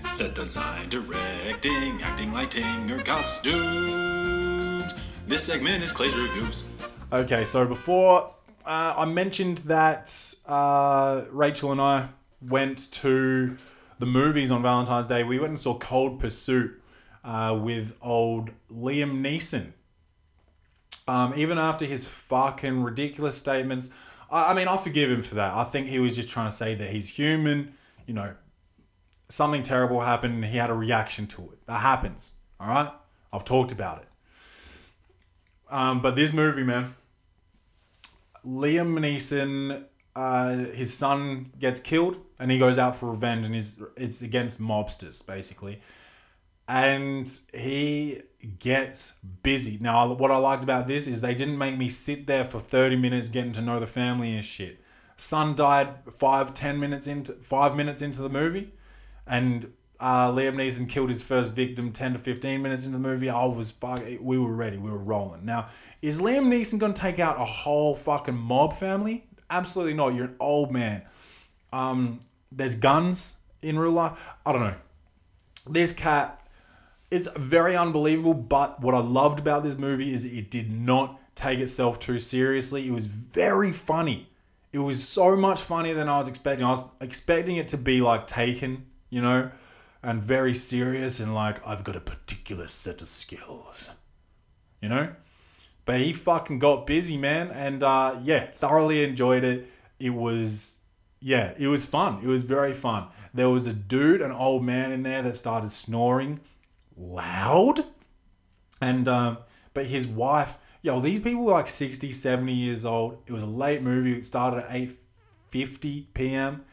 [0.10, 4.94] Set design, directing, acting, lighting, or costumes?
[5.28, 6.64] This segment is Clay's reviews.
[7.12, 8.34] Okay, so before
[8.66, 12.08] uh, I mentioned that uh, Rachel and I
[12.42, 13.58] went to
[14.00, 15.24] the movies on Valentine's Day.
[15.24, 16.79] We went and saw Cold Pursuit
[17.24, 19.74] uh, with old Liam Neeson.
[21.08, 23.90] Um, even after his fucking ridiculous statements,
[24.30, 25.56] I, I mean, I forgive him for that.
[25.56, 27.74] I think he was just trying to say that he's human.
[28.06, 28.36] You know,
[29.30, 31.66] something terrible happened and he had a reaction to it.
[31.68, 32.34] That happens.
[32.60, 32.92] All right?
[33.32, 34.08] I've talked about it.
[35.70, 36.96] Um, but this movie, man,
[38.46, 43.82] Liam Neeson, uh, his son gets killed, and he goes out for revenge, and he's
[43.96, 45.82] it's against mobsters basically,
[46.70, 48.22] and he
[48.60, 49.80] gets busy.
[49.82, 52.96] Now, what I liked about this is they didn't make me sit there for thirty
[52.96, 54.80] minutes getting to know the family and shit.
[55.18, 58.72] Son died five, ten minutes into five minutes into the movie,
[59.26, 63.30] and uh, Liam Neeson killed his first victim 10 to 15 minutes into the movie.
[63.30, 64.00] I was fuck.
[64.22, 64.78] We were ready.
[64.78, 65.44] We were rolling.
[65.44, 65.70] Now,
[66.02, 69.26] is Liam Neeson to take out a whole fucking mob family?
[69.50, 70.14] Absolutely not.
[70.14, 71.02] You're an old man.
[71.74, 74.18] Um, there's guns in real life.
[74.46, 74.76] I don't know.
[75.70, 76.39] This cat,
[77.12, 78.34] it's very unbelievable.
[78.34, 82.88] But what I loved about this movie is it did not take itself too seriously.
[82.88, 84.30] It was very funny.
[84.72, 86.66] It was so much funnier than I was expecting.
[86.66, 89.52] I was expecting it to be like Taken, you know
[90.02, 93.90] and very serious and like I've got a particular set of skills.
[94.82, 95.10] You know?
[95.86, 99.68] But he fucking got busy, man, and uh, yeah, thoroughly enjoyed it.
[100.00, 100.82] It was
[101.20, 102.20] yeah, it was fun.
[102.24, 103.08] It was very fun.
[103.34, 106.40] There was a dude, an old man in there that started snoring
[107.00, 107.80] loud.
[108.82, 109.40] And um,
[109.74, 113.20] but his wife, yo, these people were like 60, 70 years old.
[113.26, 114.14] It was a late movie.
[114.14, 114.70] It started at
[115.52, 116.66] 8:50 p.m.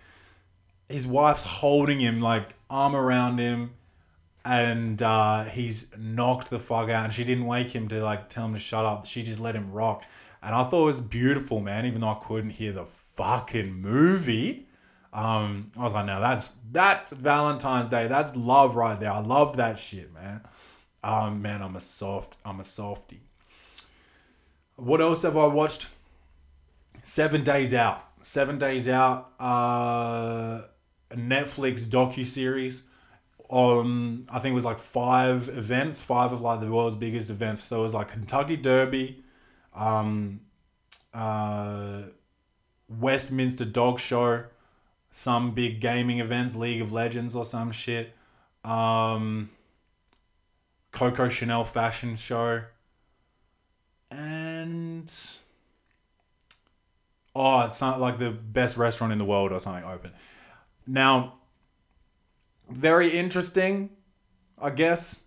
[0.88, 3.72] His wife's holding him like arm around him,
[4.44, 7.04] and uh, he's knocked the fuck out.
[7.04, 9.06] And she didn't wake him to like tell him to shut up.
[9.06, 10.04] She just let him rock.
[10.42, 11.86] And I thought it was beautiful, man.
[11.86, 14.65] Even though I couldn't hear the fucking movie,
[15.16, 18.06] um, I was like, now that's that's Valentine's Day.
[18.06, 19.10] That's love right there.
[19.10, 20.42] I love that shit, man.
[21.02, 22.36] Um, man, I'm a soft.
[22.44, 23.20] I'm a softy.
[24.76, 25.88] What else have I watched?
[27.02, 28.04] Seven Days Out.
[28.22, 29.32] Seven Days Out.
[29.40, 30.62] Uh,
[31.10, 32.90] Netflix docu series.
[33.50, 37.62] Um, I think it was like five events, five of like the world's biggest events.
[37.62, 39.24] So it was like Kentucky Derby,
[39.74, 40.40] um,
[41.14, 42.02] uh,
[42.88, 44.44] Westminster Dog Show,
[45.16, 48.12] some big gaming events, League of Legends or some shit,
[48.66, 49.48] um,
[50.92, 52.64] Coco Chanel fashion show,
[54.10, 55.10] and
[57.34, 60.12] oh, it's not like the best restaurant in the world or something open.
[60.86, 61.36] Now,
[62.68, 63.88] very interesting,
[64.60, 65.24] I guess.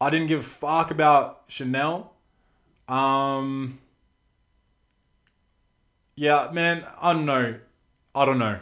[0.00, 2.14] I didn't give a fuck about Chanel.
[2.88, 3.78] Um,
[6.16, 7.56] yeah, man, I don't know.
[8.14, 8.60] I don't know.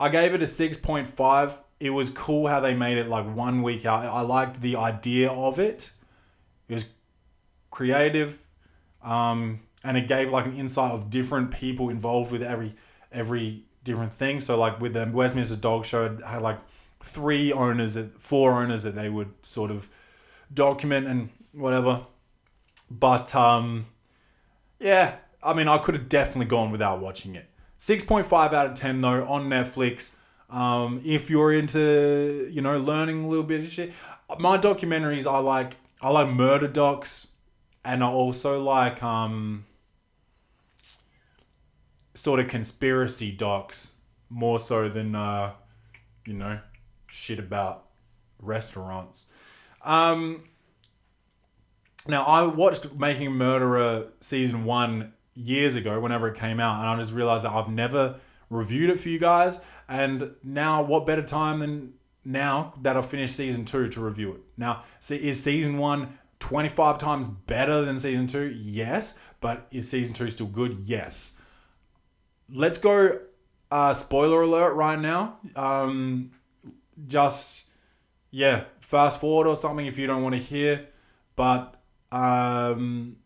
[0.00, 1.60] I gave it a 6.5.
[1.78, 4.04] It was cool how they made it like one week out.
[4.04, 5.92] I liked the idea of it.
[6.68, 6.86] It was
[7.70, 8.38] creative.
[9.02, 12.74] Um, and it gave like an insight of different people involved with every
[13.12, 14.40] every different thing.
[14.40, 16.58] So like with the Westminster Dog Show, it had like
[17.02, 19.90] three owners, that four owners that they would sort of
[20.52, 22.06] document and whatever.
[22.90, 23.86] But um,
[24.78, 27.49] yeah, I mean, I could have definitely gone without watching it.
[27.82, 30.16] Six point five out of ten though on Netflix.
[30.50, 33.94] Um, if you're into you know learning a little bit of shit,
[34.38, 37.32] my documentaries I like I like murder docs.
[37.82, 39.64] and I also like um
[42.12, 43.96] sort of conspiracy docs
[44.28, 45.52] more so than uh
[46.26, 46.60] you know
[47.06, 47.86] shit about
[48.40, 49.30] restaurants.
[49.82, 50.42] Um
[52.06, 56.96] now I watched Making Murderer season 1 years ago whenever it came out and I
[56.98, 61.58] just realized that I've never reviewed it for you guys and now what better time
[61.58, 64.40] than now that I've finished season 2 to review it.
[64.56, 68.54] Now, is season 1 25 times better than season 2?
[68.54, 70.78] Yes, but is season 2 still good?
[70.80, 71.40] Yes.
[72.52, 73.20] Let's go
[73.70, 75.38] uh spoiler alert right now.
[75.56, 76.32] Um
[77.06, 77.70] just
[78.30, 80.88] yeah, fast forward or something if you don't want to hear.
[81.36, 81.76] But
[82.12, 83.16] um,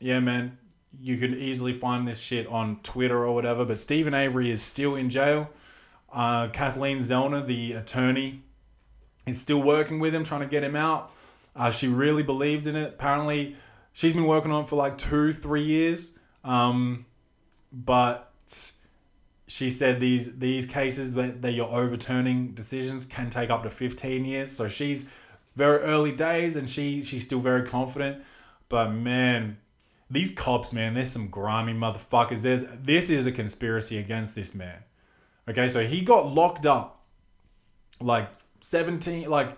[0.00, 0.58] yeah, man,
[1.00, 3.64] you can easily find this shit on Twitter or whatever.
[3.64, 5.50] But Steven Avery is still in jail.
[6.12, 8.42] Uh, Kathleen Zellner, the attorney,
[9.26, 11.10] is still working with him, trying to get him out.
[11.54, 12.94] Uh, she really believes in it.
[12.94, 13.56] Apparently,
[13.92, 16.18] she's been working on it for like two, three years.
[16.44, 17.06] Um,
[17.72, 18.32] but
[19.46, 24.24] she said these these cases that, that you're overturning decisions can take up to 15
[24.24, 24.50] years.
[24.50, 25.10] So she's
[25.56, 28.22] very early days and she she's still very confident.
[28.68, 29.58] But man,
[30.12, 32.42] these cops, man, there's some grimy motherfuckers.
[32.42, 34.84] There's this is a conspiracy against this man.
[35.48, 37.02] Okay, so he got locked up
[37.98, 38.28] like
[38.60, 39.56] 17 like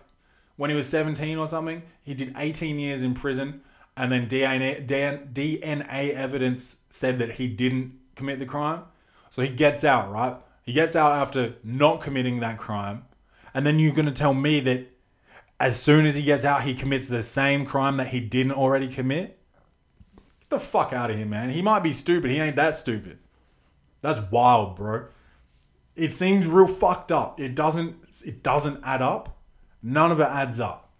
[0.56, 1.82] when he was 17 or something.
[2.02, 3.62] He did 18 years in prison
[3.96, 8.84] and then DNA DNA evidence said that he didn't commit the crime.
[9.30, 10.36] So he gets out, right?
[10.62, 13.04] He gets out after not committing that crime.
[13.52, 14.86] And then you're going to tell me that
[15.58, 18.88] as soon as he gets out, he commits the same crime that he didn't already
[18.88, 19.38] commit?
[20.54, 21.50] The fuck out of here, man.
[21.50, 22.30] He might be stupid.
[22.30, 23.18] He ain't that stupid.
[24.02, 25.06] That's wild, bro.
[25.96, 27.40] It seems real fucked up.
[27.40, 29.36] It doesn't it doesn't add up.
[29.82, 30.92] None of it adds up.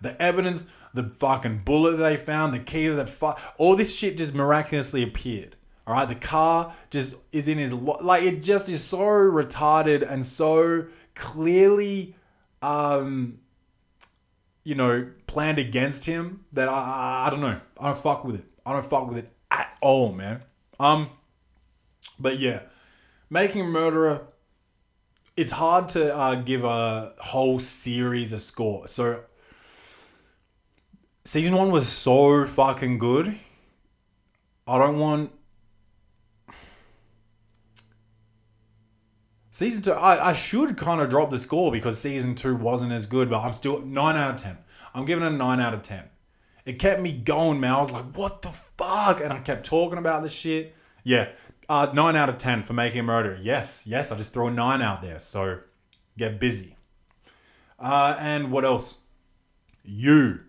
[0.00, 4.16] The evidence, the fucking bullet they found, the key to the fuck, all this shit
[4.16, 5.54] just miraculously appeared.
[5.86, 10.10] All right, the car just is in his lo- like it just is so retarded
[10.10, 12.16] and so clearly
[12.62, 13.40] um,
[14.66, 17.60] you know, planned against him that I, I don't know.
[17.78, 18.44] I don't fuck with it.
[18.66, 20.42] I don't fuck with it at all, man.
[20.80, 21.08] Um,
[22.18, 22.62] but yeah,
[23.30, 24.26] making a murderer.
[25.36, 28.88] It's hard to uh, give a whole series a score.
[28.88, 29.22] So
[31.24, 33.38] season one was so fucking good.
[34.66, 35.30] I don't want
[39.56, 43.06] Season two, I, I should kind of drop the score because season two wasn't as
[43.06, 44.58] good, but I'm still 9 out of 10.
[44.92, 46.04] I'm giving it a 9 out of 10.
[46.66, 47.72] It kept me going, man.
[47.72, 49.22] I was like, what the fuck?
[49.22, 50.74] And I kept talking about this shit.
[51.04, 51.30] Yeah,
[51.70, 53.38] uh, 9 out of 10 for making a murder.
[53.40, 55.18] Yes, yes, I just throw a 9 out there.
[55.18, 55.60] So
[56.18, 56.76] get busy.
[57.78, 59.06] Uh, and what else?
[59.82, 60.40] You.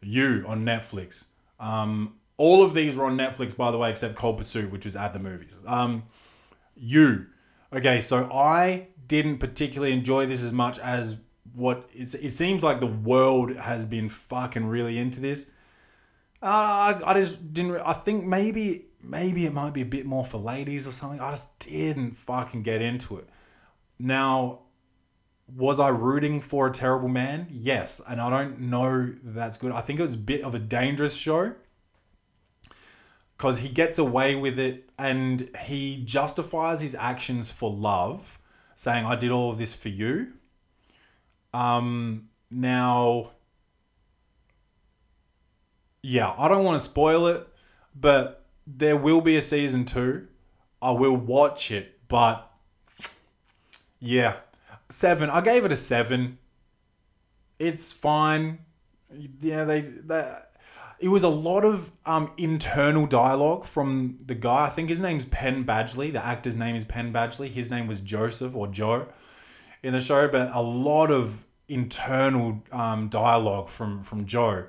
[0.00, 1.26] You on Netflix.
[1.60, 4.96] Um, all of these were on Netflix, by the way, except Cold Pursuit, which was
[4.96, 5.58] at the movies.
[5.66, 6.04] Um,
[6.74, 7.26] you
[7.72, 11.20] Okay, so I didn't particularly enjoy this as much as
[11.54, 15.50] what it seems like the world has been fucking really into this.
[16.42, 17.76] Uh, I, I just didn't.
[17.78, 21.20] I think maybe maybe it might be a bit more for ladies or something.
[21.20, 23.28] I just didn't fucking get into it.
[23.98, 24.60] Now,
[25.54, 27.46] was I rooting for a terrible man?
[27.50, 29.72] Yes, and I don't know that that's good.
[29.72, 31.54] I think it was a bit of a dangerous show
[33.36, 38.38] because he gets away with it and he justifies his actions for love,
[38.74, 40.32] saying, I did all of this for you.
[41.52, 43.32] Um, now,
[46.02, 47.46] yeah, I don't want to spoil it,
[47.94, 50.28] but there will be a season two.
[50.80, 52.50] I will watch it, but
[53.98, 54.36] yeah,
[54.88, 55.30] seven.
[55.30, 56.38] I gave it a seven.
[57.58, 58.60] It's fine.
[59.40, 60.34] Yeah, they, they
[60.98, 64.66] it was a lot of um, internal dialogue from the guy.
[64.66, 66.12] I think his name's Penn Badgley.
[66.12, 67.48] The actor's name is Penn Badgley.
[67.48, 69.08] His name was Joseph or Joe
[69.82, 74.66] in the show, but a lot of internal um, dialogue from from Joe.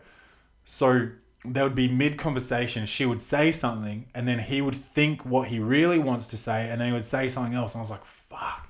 [0.66, 1.10] So
[1.46, 2.86] there would be mid conversation.
[2.86, 6.70] She would say something, and then he would think what he really wants to say,
[6.70, 7.74] and then he would say something else.
[7.74, 8.68] And I was like, "Fuck."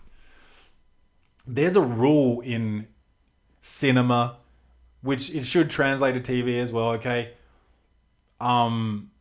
[1.48, 2.88] There's a rule in
[3.62, 4.38] cinema,
[5.02, 6.92] which it should translate to TV as well.
[6.92, 7.34] Okay,
[8.40, 9.12] um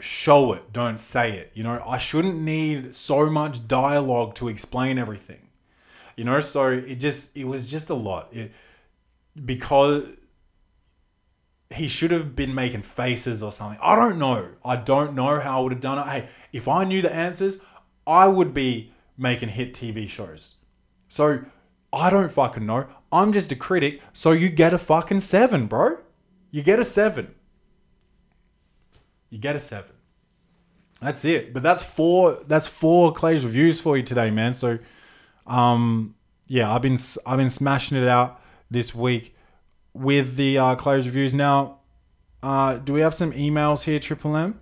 [0.00, 1.50] show it, don't say it.
[1.54, 5.48] You know, I shouldn't need so much dialogue to explain everything.
[6.16, 8.28] You know, so it just it was just a lot.
[8.32, 8.52] It
[9.44, 10.04] because
[11.70, 13.78] he should have been making faces or something.
[13.82, 14.48] I don't know.
[14.64, 16.10] I don't know how I would have done it.
[16.10, 17.62] Hey, if I knew the answers,
[18.06, 20.56] I would be making hit TV shows.
[21.08, 21.44] So
[21.92, 22.86] I don't fucking know.
[23.12, 25.98] I'm just a critic, so you get a fucking seven, bro.
[26.50, 27.34] You get a seven.
[29.30, 29.94] You get a seven.
[31.00, 31.52] That's it.
[31.54, 32.38] But that's four.
[32.46, 34.52] That's four Clay's reviews for you today, man.
[34.54, 34.78] So,
[35.46, 36.14] um,
[36.46, 39.34] yeah, I've been I've been smashing it out this week
[39.92, 41.34] with the uh, Clay's reviews.
[41.34, 41.78] Now,
[42.42, 44.58] uh, do we have some emails here, Triple M?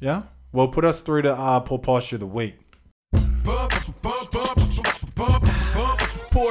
[0.00, 0.22] Yeah.
[0.52, 2.56] Well, put us through to uh, poor posture of the week.
[3.12, 3.68] Poor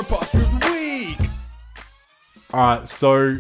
[0.04, 1.30] posture of the week.
[2.54, 3.40] All right, so.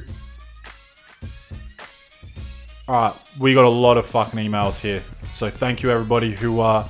[2.89, 5.03] All right, we got a lot of fucking emails here.
[5.29, 6.87] So thank you everybody who uh,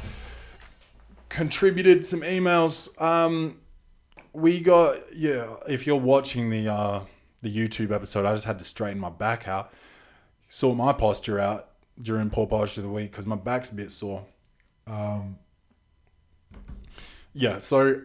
[1.28, 2.89] contributed some emails.
[3.02, 3.60] Um,
[4.32, 5.56] we got yeah.
[5.68, 7.02] If you're watching the uh,
[7.43, 9.74] the YouTube episode, I just had to straighten my back out,
[10.47, 11.68] sort my posture out
[12.02, 14.24] during poor posture of the week because my back's a bit sore.
[14.88, 15.38] Um,
[17.34, 18.04] yeah, so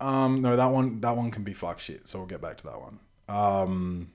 [0.00, 2.08] um, no, that one that one can be fuck shit.
[2.08, 2.98] So we'll get back to that one.
[3.28, 4.10] Um,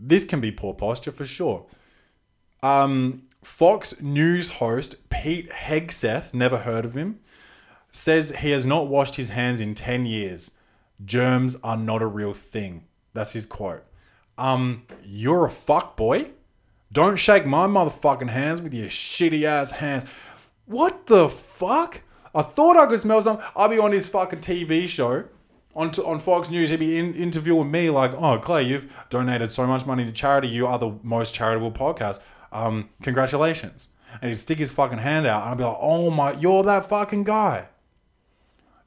[0.00, 1.66] this can be poor posture for sure.
[2.62, 7.20] Um, Fox News host Pete Hegseth, never heard of him,
[7.90, 10.58] says he has not washed his hands in 10 years.
[11.04, 12.84] Germs are not a real thing.
[13.12, 13.84] That's his quote.
[14.38, 16.30] Um, you're a fuck boy.
[16.92, 20.04] Don't shake my motherfucking hands with your shitty ass hands.
[20.66, 22.02] What the fuck?
[22.34, 23.44] I thought I could smell something.
[23.56, 25.24] I'll be on his fucking TV show
[25.74, 26.70] on, on Fox News.
[26.70, 30.48] He'd be in, interviewing me like, oh, Clay, you've donated so much money to charity.
[30.48, 32.20] You are the most charitable podcast.
[32.52, 33.94] Um, congratulations.
[34.20, 36.86] And he'd stick his fucking hand out, and I'd be like, oh my, you're that
[36.86, 37.66] fucking guy.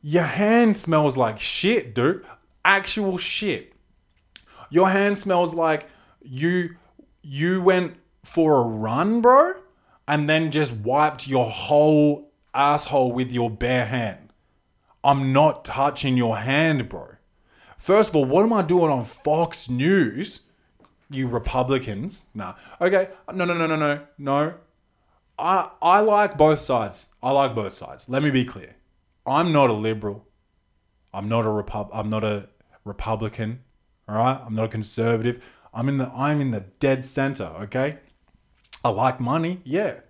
[0.02, 2.26] Your hand smells like shit, dude.
[2.66, 3.74] Actual shit.
[4.70, 5.88] Your hand smells like
[6.22, 6.76] you
[7.22, 9.54] you went for a run, bro,
[10.08, 14.23] and then just wiped your whole asshole with your bare hand.
[15.04, 17.10] I'm not touching your hand, bro.
[17.78, 20.47] First of all, what am I doing on Fox News?
[21.10, 22.28] You Republicans.
[22.34, 22.56] Nah.
[22.80, 23.10] Okay.
[23.34, 24.01] No, no, no, no, no.
[24.18, 24.54] No.
[25.38, 27.08] I I like both sides.
[27.22, 28.08] I like both sides.
[28.08, 28.76] Let me be clear.
[29.26, 30.26] I'm not a liberal.
[31.14, 32.47] I'm not a repub I'm not a
[32.86, 33.60] Republican.
[34.08, 34.39] All right?
[34.45, 35.43] I'm not a conservative.
[35.74, 37.97] I'm in the I'm in the dead center, okay?
[38.84, 40.01] I like money, yeah.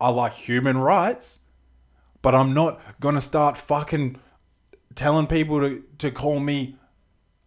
[0.00, 1.44] I like human rights,
[2.22, 4.18] but I'm not gonna start fucking
[4.98, 6.76] telling people to, to call me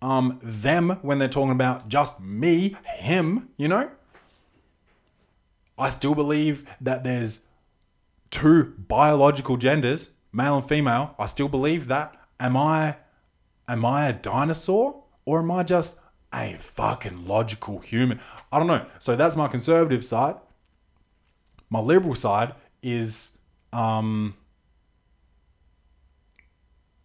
[0.02, 3.91] um them when they're talking about just me, him, you know?
[5.78, 7.47] I still believe that there's
[8.32, 11.16] two biological genders, male and female.
[11.20, 12.16] I still believe that.
[12.39, 12.95] Am I
[13.68, 15.99] am I a dinosaur or am I just
[16.34, 18.20] a fucking logical human?
[18.52, 18.86] I don't know.
[18.99, 20.36] So that's my conservative side.
[21.70, 23.39] My liberal side is
[23.74, 24.36] um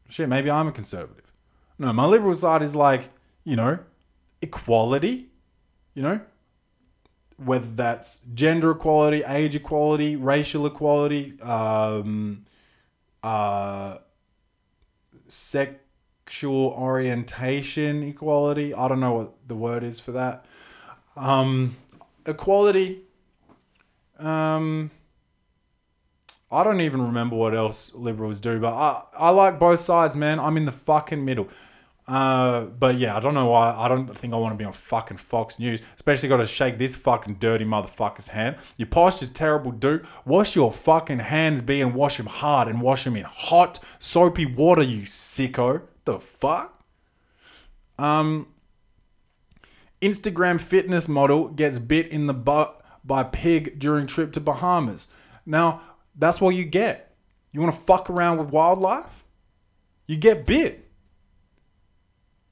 [0.08, 1.32] shit, maybe I'm a conservative.
[1.78, 3.10] No, my liberal side is like,
[3.44, 3.78] you know,
[4.40, 5.28] equality,
[5.94, 6.20] you know,
[7.36, 12.44] whether that's gender equality, age equality, racial equality, um,
[13.22, 13.98] uh,
[15.28, 18.72] sexual orientation equality.
[18.72, 20.46] I don't know what the word is for that.
[21.14, 21.76] Um,
[22.24, 23.02] equality.
[24.18, 24.90] Um,
[26.50, 30.38] I don't even remember what else liberals do, but I, I like both sides, man.
[30.38, 31.48] I'm in the fucking middle.
[32.06, 33.74] Uh, but yeah, I don't know why.
[33.76, 35.82] I don't think I want to be on fucking Fox News.
[35.96, 38.56] Especially got to shake this fucking dirty motherfucker's hand.
[38.76, 40.06] Your posture's terrible, dude.
[40.24, 44.46] Wash your fucking hands, be and wash them hard and wash them in hot, soapy
[44.46, 45.82] water, you sicko.
[46.04, 46.80] The fuck?
[47.98, 48.46] Um,
[50.00, 55.08] Instagram fitness model gets bit in the butt by pig during trip to Bahamas.
[55.44, 55.80] Now,
[56.16, 57.14] that's what you get.
[57.52, 59.24] You want to fuck around with wildlife?
[60.06, 60.90] You get bit.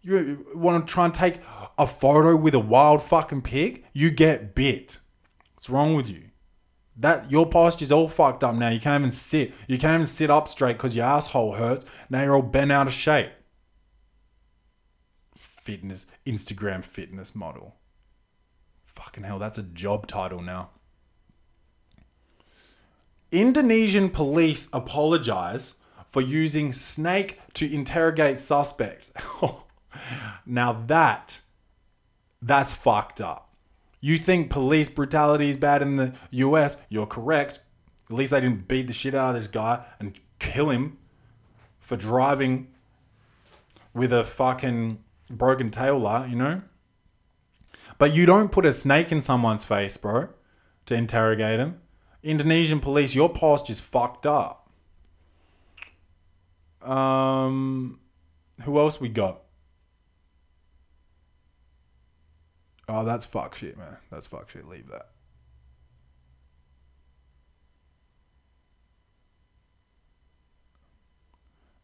[0.02, 1.40] You want to try and take
[1.78, 3.84] a photo with a wild fucking pig?
[3.92, 4.98] You get bit.
[5.54, 6.24] What's wrong with you?
[6.96, 8.68] That your posture's all fucked up now.
[8.68, 9.52] You can't even sit.
[9.66, 11.86] You can't even sit up straight because your asshole hurts.
[12.10, 13.32] Now you're all bent out of shape.
[15.34, 17.76] Fitness, Instagram fitness model.
[18.84, 20.70] Fucking hell, that's a job title now.
[23.40, 25.74] Indonesian police apologize
[26.06, 29.12] for using snake to interrogate suspects.
[30.46, 31.40] now that
[32.40, 33.54] that's fucked up.
[34.00, 36.84] You think police brutality is bad in the US?
[36.88, 37.60] You're correct.
[38.10, 40.98] At least they didn't beat the shit out of this guy and kill him
[41.80, 42.68] for driving
[43.94, 44.98] with a fucking
[45.30, 46.62] broken tail light, you know?
[47.96, 50.28] But you don't put a snake in someone's face, bro,
[50.86, 51.80] to interrogate him.
[52.24, 54.70] Indonesian police, your posture's fucked up.
[56.82, 58.00] Um,
[58.62, 59.42] who else we got?
[62.88, 63.98] Oh, that's fuck shit, man.
[64.10, 64.66] That's fuck shit.
[64.66, 65.10] Leave that.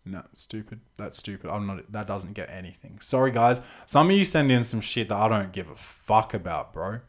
[0.05, 0.81] No, stupid.
[0.97, 1.51] That's stupid.
[1.51, 1.93] I'm not.
[1.93, 2.99] That doesn't get anything.
[3.01, 3.61] Sorry, guys.
[3.87, 7.01] Some of you send in some shit that I don't give a fuck about, bro.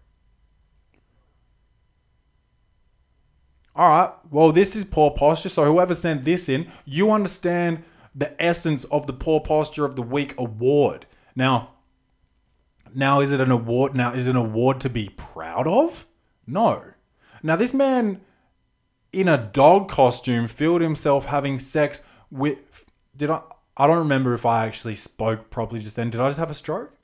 [3.81, 4.11] All right.
[4.29, 5.49] Well, this is poor posture.
[5.49, 10.03] So whoever sent this in, you understand the essence of the poor posture of the
[10.03, 11.07] week award.
[11.35, 11.71] Now,
[12.93, 13.95] now is it an award?
[13.95, 16.05] Now is it an award to be proud of?
[16.45, 16.83] No.
[17.41, 18.21] Now this man
[19.11, 22.85] in a dog costume filmed himself having sex with
[23.17, 23.41] did I
[23.75, 26.11] I don't remember if I actually spoke properly just then.
[26.11, 26.95] Did I just have a stroke?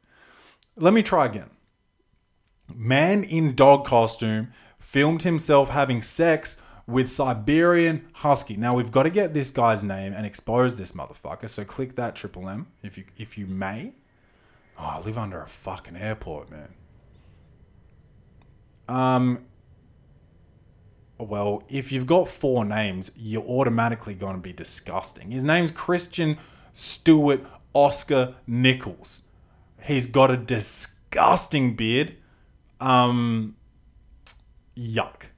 [0.75, 1.49] Let me try again.
[2.71, 8.55] Man in dog costume filmed himself having sex with Siberian Husky.
[8.55, 11.49] Now we've got to get this guy's name and expose this motherfucker.
[11.49, 13.93] So click that triple M if you if you may.
[14.79, 16.69] Oh, I live under a fucking airport, man.
[18.87, 19.45] Um
[21.19, 25.31] well, if you've got four names, you're automatically going to be disgusting.
[25.31, 26.37] His name's Christian
[26.73, 27.41] Stewart
[27.73, 29.29] Oscar Nichols.
[29.81, 32.17] He's got a disgusting beard.
[32.79, 33.55] Um,
[34.77, 35.29] yuck.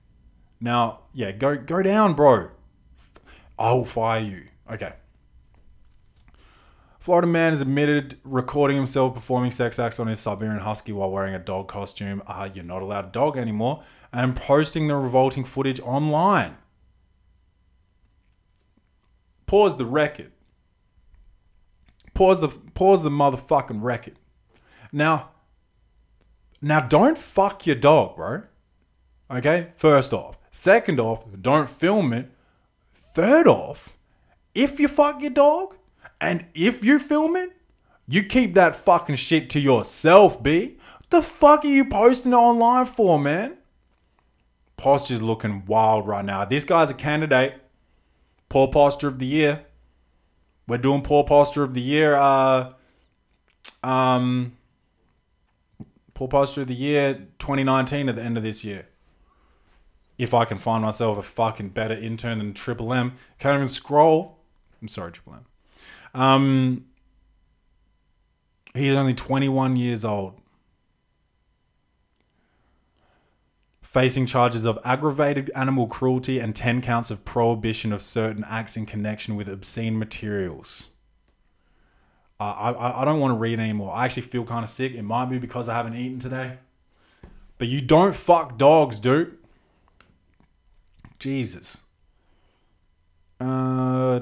[0.62, 2.50] Now, yeah, go go down, bro.
[3.58, 4.48] I'll fire you.
[4.72, 4.94] Okay.
[7.00, 11.34] Florida man is admitted recording himself performing sex acts on his Siberian Husky while wearing
[11.34, 12.22] a dog costume.
[12.28, 13.84] Uh, you're not allowed a dog anymore.
[14.12, 16.58] And posting the revolting footage online.
[19.46, 20.32] Pause the record.
[22.14, 24.16] Pause the pause the motherfucking record.
[24.92, 25.30] Now,
[26.62, 28.44] now don't fuck your dog, bro.
[29.32, 29.70] Okay?
[29.76, 30.39] First off.
[30.52, 32.32] Second off, don't film it.
[32.94, 33.96] Third off,
[34.56, 35.76] if you fuck your dog
[36.20, 37.52] and if you film it,
[38.08, 40.78] you keep that fucking shit to yourself, B.
[40.98, 43.58] What the fuck are you posting it online for, man?
[44.78, 46.46] Posture's looking wild right now.
[46.46, 47.62] This guy's a candidate.
[48.48, 49.66] Poor posture of the year.
[50.68, 52.16] We're doing poor posture of the year.
[52.16, 52.74] Uh,
[53.84, 54.54] um,
[56.14, 58.89] poor posture of the year 2019 at the end of this year.
[60.20, 64.38] If I can find myself a fucking better intern than Triple M, can't even scroll.
[64.82, 66.22] I'm sorry, Triple M.
[66.22, 66.86] Um,
[68.76, 70.36] he's only 21 years old.
[73.82, 78.86] Facing charges of aggravated animal cruelty and 10 counts of prohibition of certain acts in
[78.86, 80.90] connection with obscene materials.
[82.42, 83.96] Uh, I, I don't want to read anymore.
[83.96, 84.94] I actually feel kind of sick.
[84.94, 86.58] It might be because I haven't eaten today.
[87.58, 89.39] But you don't fuck dogs, dude.
[91.20, 91.78] Jesus.
[93.40, 94.20] Uh.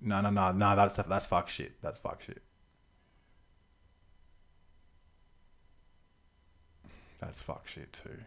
[0.00, 0.76] No, no, no, no.
[0.76, 1.72] That's that's fuck shit.
[1.82, 2.42] That's fuck shit.
[7.20, 8.20] That's fuck shit too.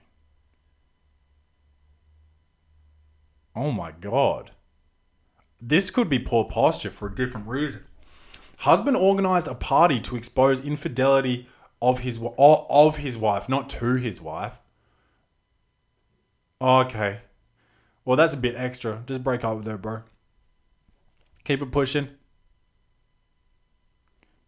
[3.55, 4.51] Oh my god.
[5.61, 7.85] This could be poor posture for a different reason.
[8.57, 11.47] Husband organized a party to expose infidelity
[11.81, 14.59] of his of his wife, not to his wife.
[16.61, 17.21] Oh, okay.
[18.05, 19.01] Well, that's a bit extra.
[19.07, 20.03] Just break up with her, bro.
[21.43, 22.09] Keep it pushing.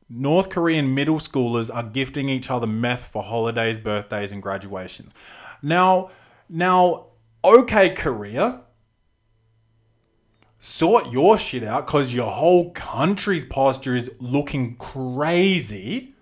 [0.07, 5.15] North Korean middle schoolers are gifting each other meth for holidays, birthdays, and graduations.
[5.63, 6.11] Now,
[6.47, 7.07] now,
[7.43, 8.61] okay, Korea,
[10.59, 16.13] sort your shit out because your whole country's posture is looking crazy.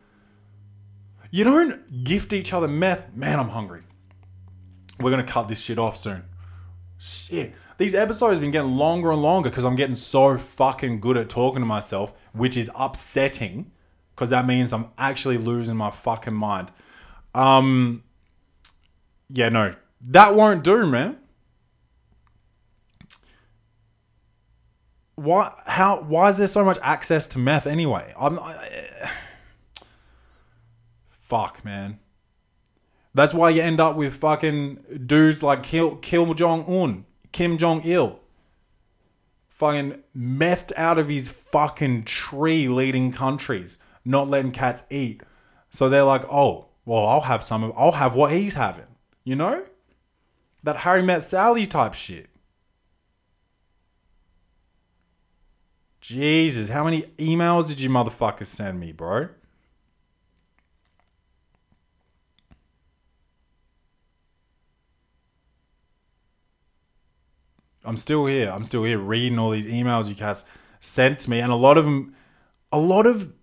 [1.31, 3.13] You don't gift each other meth.
[3.13, 3.81] Man, I'm hungry.
[5.02, 6.23] We're gonna cut this shit off soon.
[6.98, 7.53] Shit.
[7.78, 11.30] These episodes have been getting longer and longer because I'm getting so fucking good at
[11.30, 13.72] talking to myself, which is upsetting
[14.15, 16.72] because that means I'm actually losing my fucking mind.
[17.34, 18.03] Um,
[19.30, 21.18] yeah, no, that won't do, man.
[25.15, 25.52] Why?
[25.65, 26.02] How?
[26.02, 28.14] Why is there so much access to meth anyway?
[28.19, 28.38] I'm.
[28.38, 29.10] I,
[31.10, 31.99] fuck, man.
[33.13, 37.81] That's why you end up with fucking dudes like Kim, Kim Jong Un, Kim Jong
[37.83, 38.19] Il,
[39.47, 45.21] fucking methed out of his fucking tree, leading countries, not letting cats eat.
[45.69, 48.88] So they're like, oh, well, I'll have some of, I'll have what he's having,
[49.23, 49.65] you know,
[50.63, 52.29] that Harry met Sally type shit.
[55.99, 59.29] Jesus, how many emails did you motherfuckers send me, bro?
[67.83, 68.49] I'm still here.
[68.49, 70.45] I'm still here reading all these emails you guys
[70.79, 72.15] sent to me, and a lot of them,
[72.71, 73.33] a lot of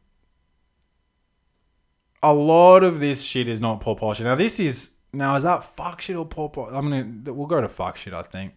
[2.23, 4.24] a lot of this shit is not poor posture.
[4.24, 6.74] Now this is now is that fuck shit or poor posture?
[6.74, 8.12] I'm gonna we'll go to fuck shit.
[8.12, 8.55] I think.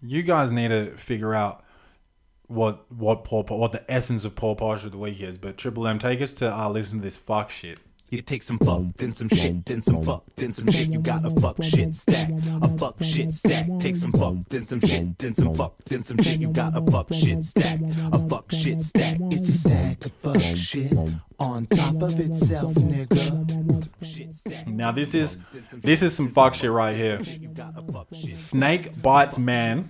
[0.00, 1.64] You guys need to figure out
[2.46, 5.38] what what poor what the essence of poor posture of the week is.
[5.38, 7.78] But Triple M, take us to uh, listen to this fuck shit.
[8.10, 10.88] You take some fuck, then some shit, then some fuck, then some shit.
[10.88, 12.30] You got a fuck shit stack,
[12.62, 13.66] a fuck shit stack.
[13.80, 16.40] Take some fuck, then some shit, then some fuck, then some shit.
[16.40, 17.80] You got a fuck shit stack,
[18.10, 19.18] a fuck shit stack.
[19.30, 20.96] It's a stack of fuck shit
[21.38, 23.86] on top of itself, nigga.
[24.66, 25.44] Now this is
[25.74, 27.20] this is some fuck shit right here.
[28.30, 29.84] Snake bites man.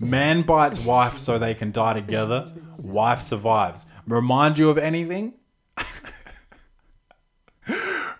[0.00, 2.50] Man bites wife so they can die together.
[2.82, 3.84] Wife survives.
[4.06, 5.34] Remind you of anything?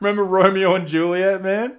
[0.05, 1.79] Remember Romeo and Juliet, man?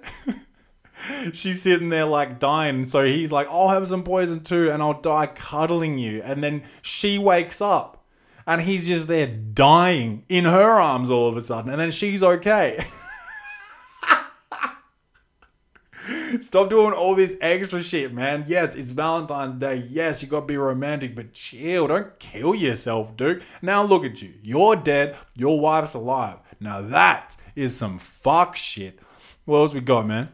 [1.34, 2.85] She's sitting there like dying.
[2.85, 6.23] So he's like, I'll have some poison too and I'll die cuddling you.
[6.23, 8.03] And then she wakes up
[8.47, 11.69] and he's just there dying in her arms all of a sudden.
[11.69, 12.84] And then she's okay.
[16.39, 18.45] Stop doing all this extra shit, man.
[18.47, 19.84] Yes, it's Valentine's Day.
[19.88, 21.85] Yes, you gotta be romantic, but chill.
[21.85, 23.43] Don't kill yourself, dude.
[23.61, 24.34] Now look at you.
[24.41, 25.15] You're dead.
[25.35, 26.39] Your wife's alive.
[26.60, 28.99] Now that is some fuck shit.
[29.45, 30.30] What else we got, man?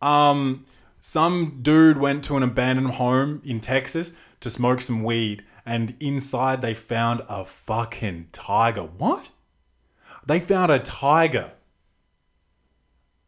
[0.00, 0.62] Um,
[1.00, 6.62] some dude went to an abandoned home in Texas to smoke some weed, and inside
[6.62, 8.82] they found a fucking tiger.
[8.82, 9.30] What?
[10.26, 11.52] They found a tiger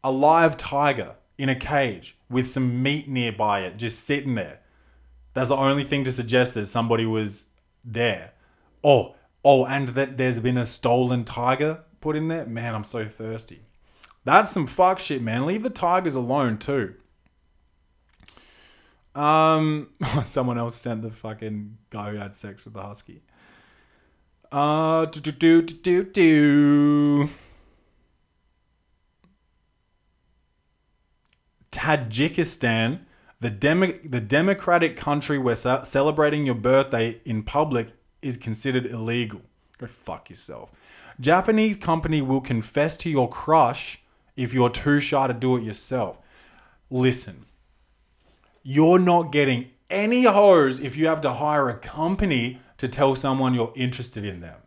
[0.03, 4.59] a live tiger in a cage with some meat nearby it, just sitting there.
[5.33, 7.49] That's the only thing to suggest that somebody was
[7.83, 8.33] there.
[8.83, 12.45] Oh, oh, and that there's been a stolen tiger put in there.
[12.45, 13.61] Man, I'm so thirsty.
[14.25, 15.45] That's some fuck shit, man.
[15.45, 16.95] Leave the tigers alone too.
[19.15, 19.89] Um,
[20.23, 23.21] someone else sent the fucking guy who had sex with the husky.
[24.51, 27.29] Uh, do do do do do.
[31.71, 33.01] Tajikistan,
[33.39, 37.89] the demo- the democratic country where ce- celebrating your birthday in public
[38.21, 39.41] is considered illegal.
[39.77, 40.71] Go fuck yourself.
[41.19, 44.01] Japanese company will confess to your crush
[44.35, 46.17] if you're too shy to do it yourself.
[46.89, 47.45] Listen,
[48.63, 53.53] you're not getting any hoes if you have to hire a company to tell someone
[53.53, 54.57] you're interested in them.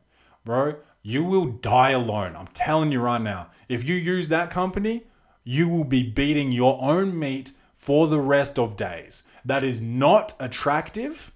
[0.45, 2.37] Bro, you will die alone.
[2.37, 3.51] I'm telling you right now.
[3.69, 5.05] If you use that company,
[5.45, 9.29] you will be beating your own meat for the rest of days.
[9.45, 11.33] That is not attractive.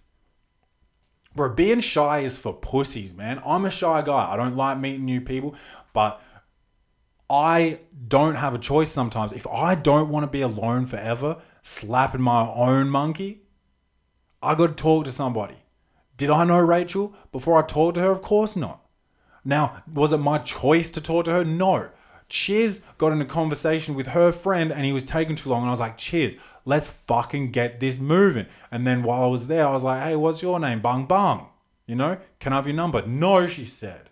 [1.37, 3.41] Bro, being shy is for pussies, man.
[3.45, 4.33] I'm a shy guy.
[4.33, 5.55] I don't like meeting new people,
[5.93, 6.23] but
[7.29, 9.33] I don't have a choice sometimes.
[9.33, 13.43] If I don't want to be alone forever, slapping my own monkey,
[14.43, 15.57] I got to talk to somebody.
[16.17, 18.11] Did I know Rachel before I talked to her?
[18.11, 18.81] Of course not.
[19.45, 21.45] Now, was it my choice to talk to her?
[21.45, 21.91] No.
[22.29, 25.61] Cheers got in a conversation with her friend and he was taking too long.
[25.61, 26.37] And I was like, Cheers,
[26.67, 28.47] let's fucking get this moving.
[28.71, 30.83] And then while I was there, I was like, Hey, what's your name?
[30.83, 31.47] Bang bang.
[31.87, 33.07] You know, can I have your number?
[33.07, 34.11] No, she said.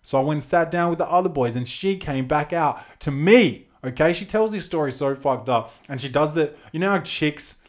[0.00, 2.82] So I went and sat down with the other boys and she came back out
[3.00, 3.68] to me.
[3.84, 5.74] Okay, she tells this story so fucked up.
[5.88, 7.64] And she does the, you know how chicks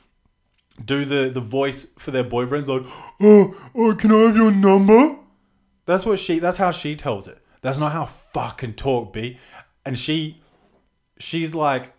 [0.84, 2.90] do the, the voice for their boyfriends like,
[3.22, 5.18] oh, oh, can I have your number?
[5.86, 7.40] That's what she, that's how she tells it.
[7.62, 9.38] That's not how fucking talk be.
[9.86, 10.42] And she,
[11.18, 11.94] she's like,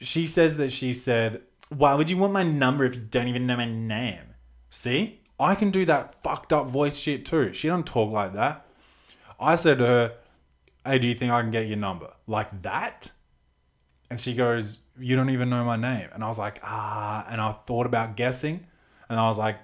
[0.00, 3.46] she says that she said, why would you want my number if you don't even
[3.46, 4.34] know my name?
[4.70, 5.20] See?
[5.38, 7.52] I can do that fucked up voice shit too.
[7.52, 8.66] She don't talk like that.
[9.38, 10.14] I said to her,
[10.84, 12.12] Hey, do you think I can get your number?
[12.26, 13.10] Like that?
[14.08, 16.08] And she goes, You don't even know my name.
[16.12, 17.26] And I was like, Ah.
[17.28, 18.66] And I thought about guessing.
[19.08, 19.58] And I was like,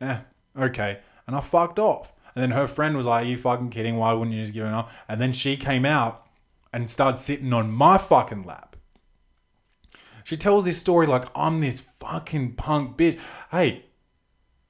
[0.00, 0.18] Eh,
[0.56, 1.00] okay.
[1.26, 2.12] And I fucked off.
[2.34, 3.96] And then her friend was like, Are you fucking kidding?
[3.98, 4.90] Why wouldn't you just give it up?
[5.08, 6.26] And then she came out
[6.72, 8.71] and started sitting on my fucking lap.
[10.24, 13.18] She tells this story like I'm this fucking punk bitch.
[13.50, 13.84] Hey,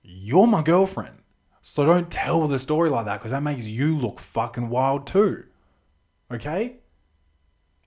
[0.03, 1.17] you're my girlfriend.
[1.61, 5.45] So don't tell the story like that because that makes you look fucking wild too.
[6.31, 6.77] Okay?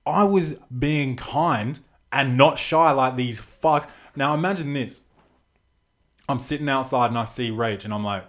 [0.06, 1.80] I was being kind
[2.12, 3.90] and not shy like these fucks.
[4.16, 5.06] Now imagine this.
[6.30, 8.26] I'm sitting outside and I see Rage and I'm like,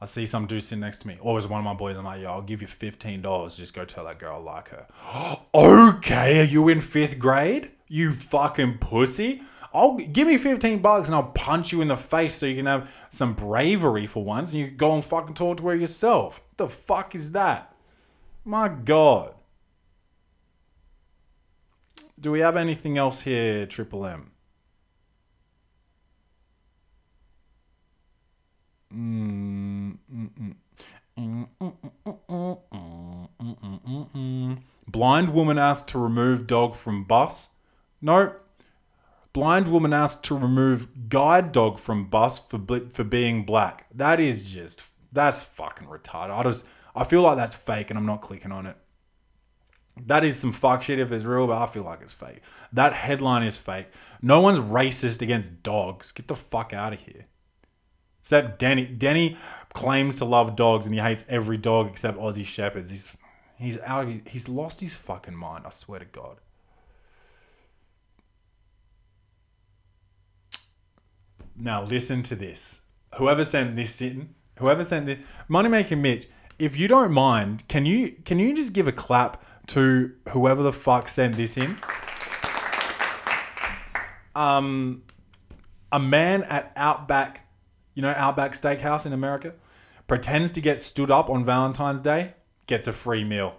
[0.00, 1.16] I see some dude sitting next to me.
[1.20, 1.96] Or it one of my boys.
[1.96, 3.56] I'm like, yo, I'll give you $15.
[3.56, 4.86] Just go tell that girl I like her.
[5.54, 7.70] okay, are you in fifth grade?
[7.94, 9.40] you fucking pussy.
[9.72, 12.66] I'll give me 15 bucks and I'll punch you in the face so you can
[12.66, 16.42] have some bravery for once and you can go and fucking talk to her yourself.
[16.50, 17.72] What the fuck is that?
[18.44, 19.34] My god.
[22.20, 24.32] Do we have anything else here, Triple M?
[34.88, 37.53] Blind woman asked to remove dog from bus.
[38.04, 38.34] No.
[39.32, 42.60] Blind woman asked to remove guide dog from bus for
[42.90, 43.86] for being black.
[43.94, 46.38] That is just that's fucking retarded.
[46.38, 48.76] I just I feel like that's fake and I'm not clicking on it.
[50.06, 52.40] That is some fuck shit if it's real, but I feel like it's fake.
[52.74, 53.86] That headline is fake.
[54.20, 56.12] No one's racist against dogs.
[56.12, 57.26] Get the fuck out of here.
[58.20, 58.86] Except Denny.
[58.86, 59.38] Denny
[59.72, 62.90] claims to love dogs and he hates every dog except Aussie Shepherds.
[62.90, 63.16] He's
[63.56, 64.08] he's out.
[64.08, 65.64] Of, he's lost his fucking mind.
[65.66, 66.40] I swear to God.
[71.56, 72.82] Now listen to this.
[73.16, 75.18] Whoever sent this in, whoever sent this,
[75.48, 76.26] Moneymaker Mitch.
[76.58, 80.72] If you don't mind, can you can you just give a clap to whoever the
[80.72, 81.78] fuck sent this in?
[84.34, 85.02] Um,
[85.92, 87.48] a man at Outback,
[87.94, 89.54] you know Outback Steakhouse in America,
[90.06, 92.34] pretends to get stood up on Valentine's Day,
[92.66, 93.56] gets a free meal.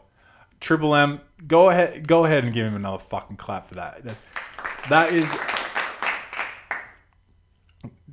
[0.60, 4.04] Triple M, go ahead, go ahead and give him another fucking clap for that.
[4.04, 4.24] That's
[4.90, 5.26] that is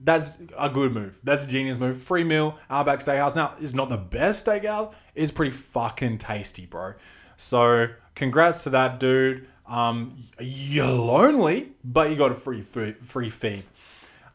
[0.05, 1.19] that's a good move.
[1.23, 1.99] That's a genius move.
[1.99, 3.37] Free meal, Outback Steakhouse.
[3.37, 4.93] Now, it's not the best steakhouse.
[5.15, 6.95] It's pretty fucking tasty, bro.
[7.37, 9.47] So, congrats to that dude.
[9.66, 13.65] Um, you're lonely, but you got a free free feed.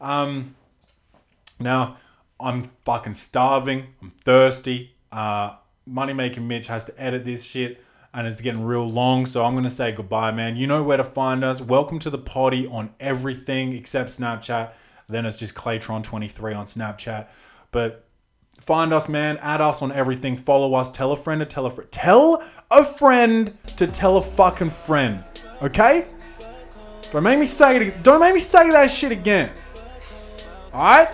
[0.00, 0.54] Um,
[1.60, 1.98] now,
[2.40, 3.86] I'm fucking starving.
[4.00, 4.94] I'm thirsty.
[5.12, 5.56] Uh,
[5.88, 7.82] Moneymaker Mitch has to edit this shit,
[8.14, 9.26] and it's getting real long.
[9.26, 10.56] So I'm gonna say goodbye, man.
[10.56, 11.60] You know where to find us.
[11.60, 14.70] Welcome to the party on everything except Snapchat.
[15.08, 17.28] Then it's just Claytron23 on Snapchat.
[17.70, 18.04] But
[18.60, 19.38] find us, man.
[19.38, 20.36] Add us on everything.
[20.36, 20.90] Follow us.
[20.90, 21.90] Tell a friend to tell a friend.
[21.90, 25.24] Tell a friend to tell a fucking friend.
[25.62, 26.06] Okay?
[27.10, 28.02] Don't make me say it.
[28.02, 29.50] Don't make me say that shit again.
[30.74, 31.08] All right?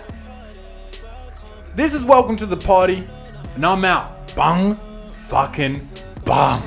[1.75, 3.07] This is welcome to the party,
[3.55, 4.33] and I'm out.
[4.35, 4.75] Bung,
[5.11, 5.87] fucking
[6.25, 6.61] bung.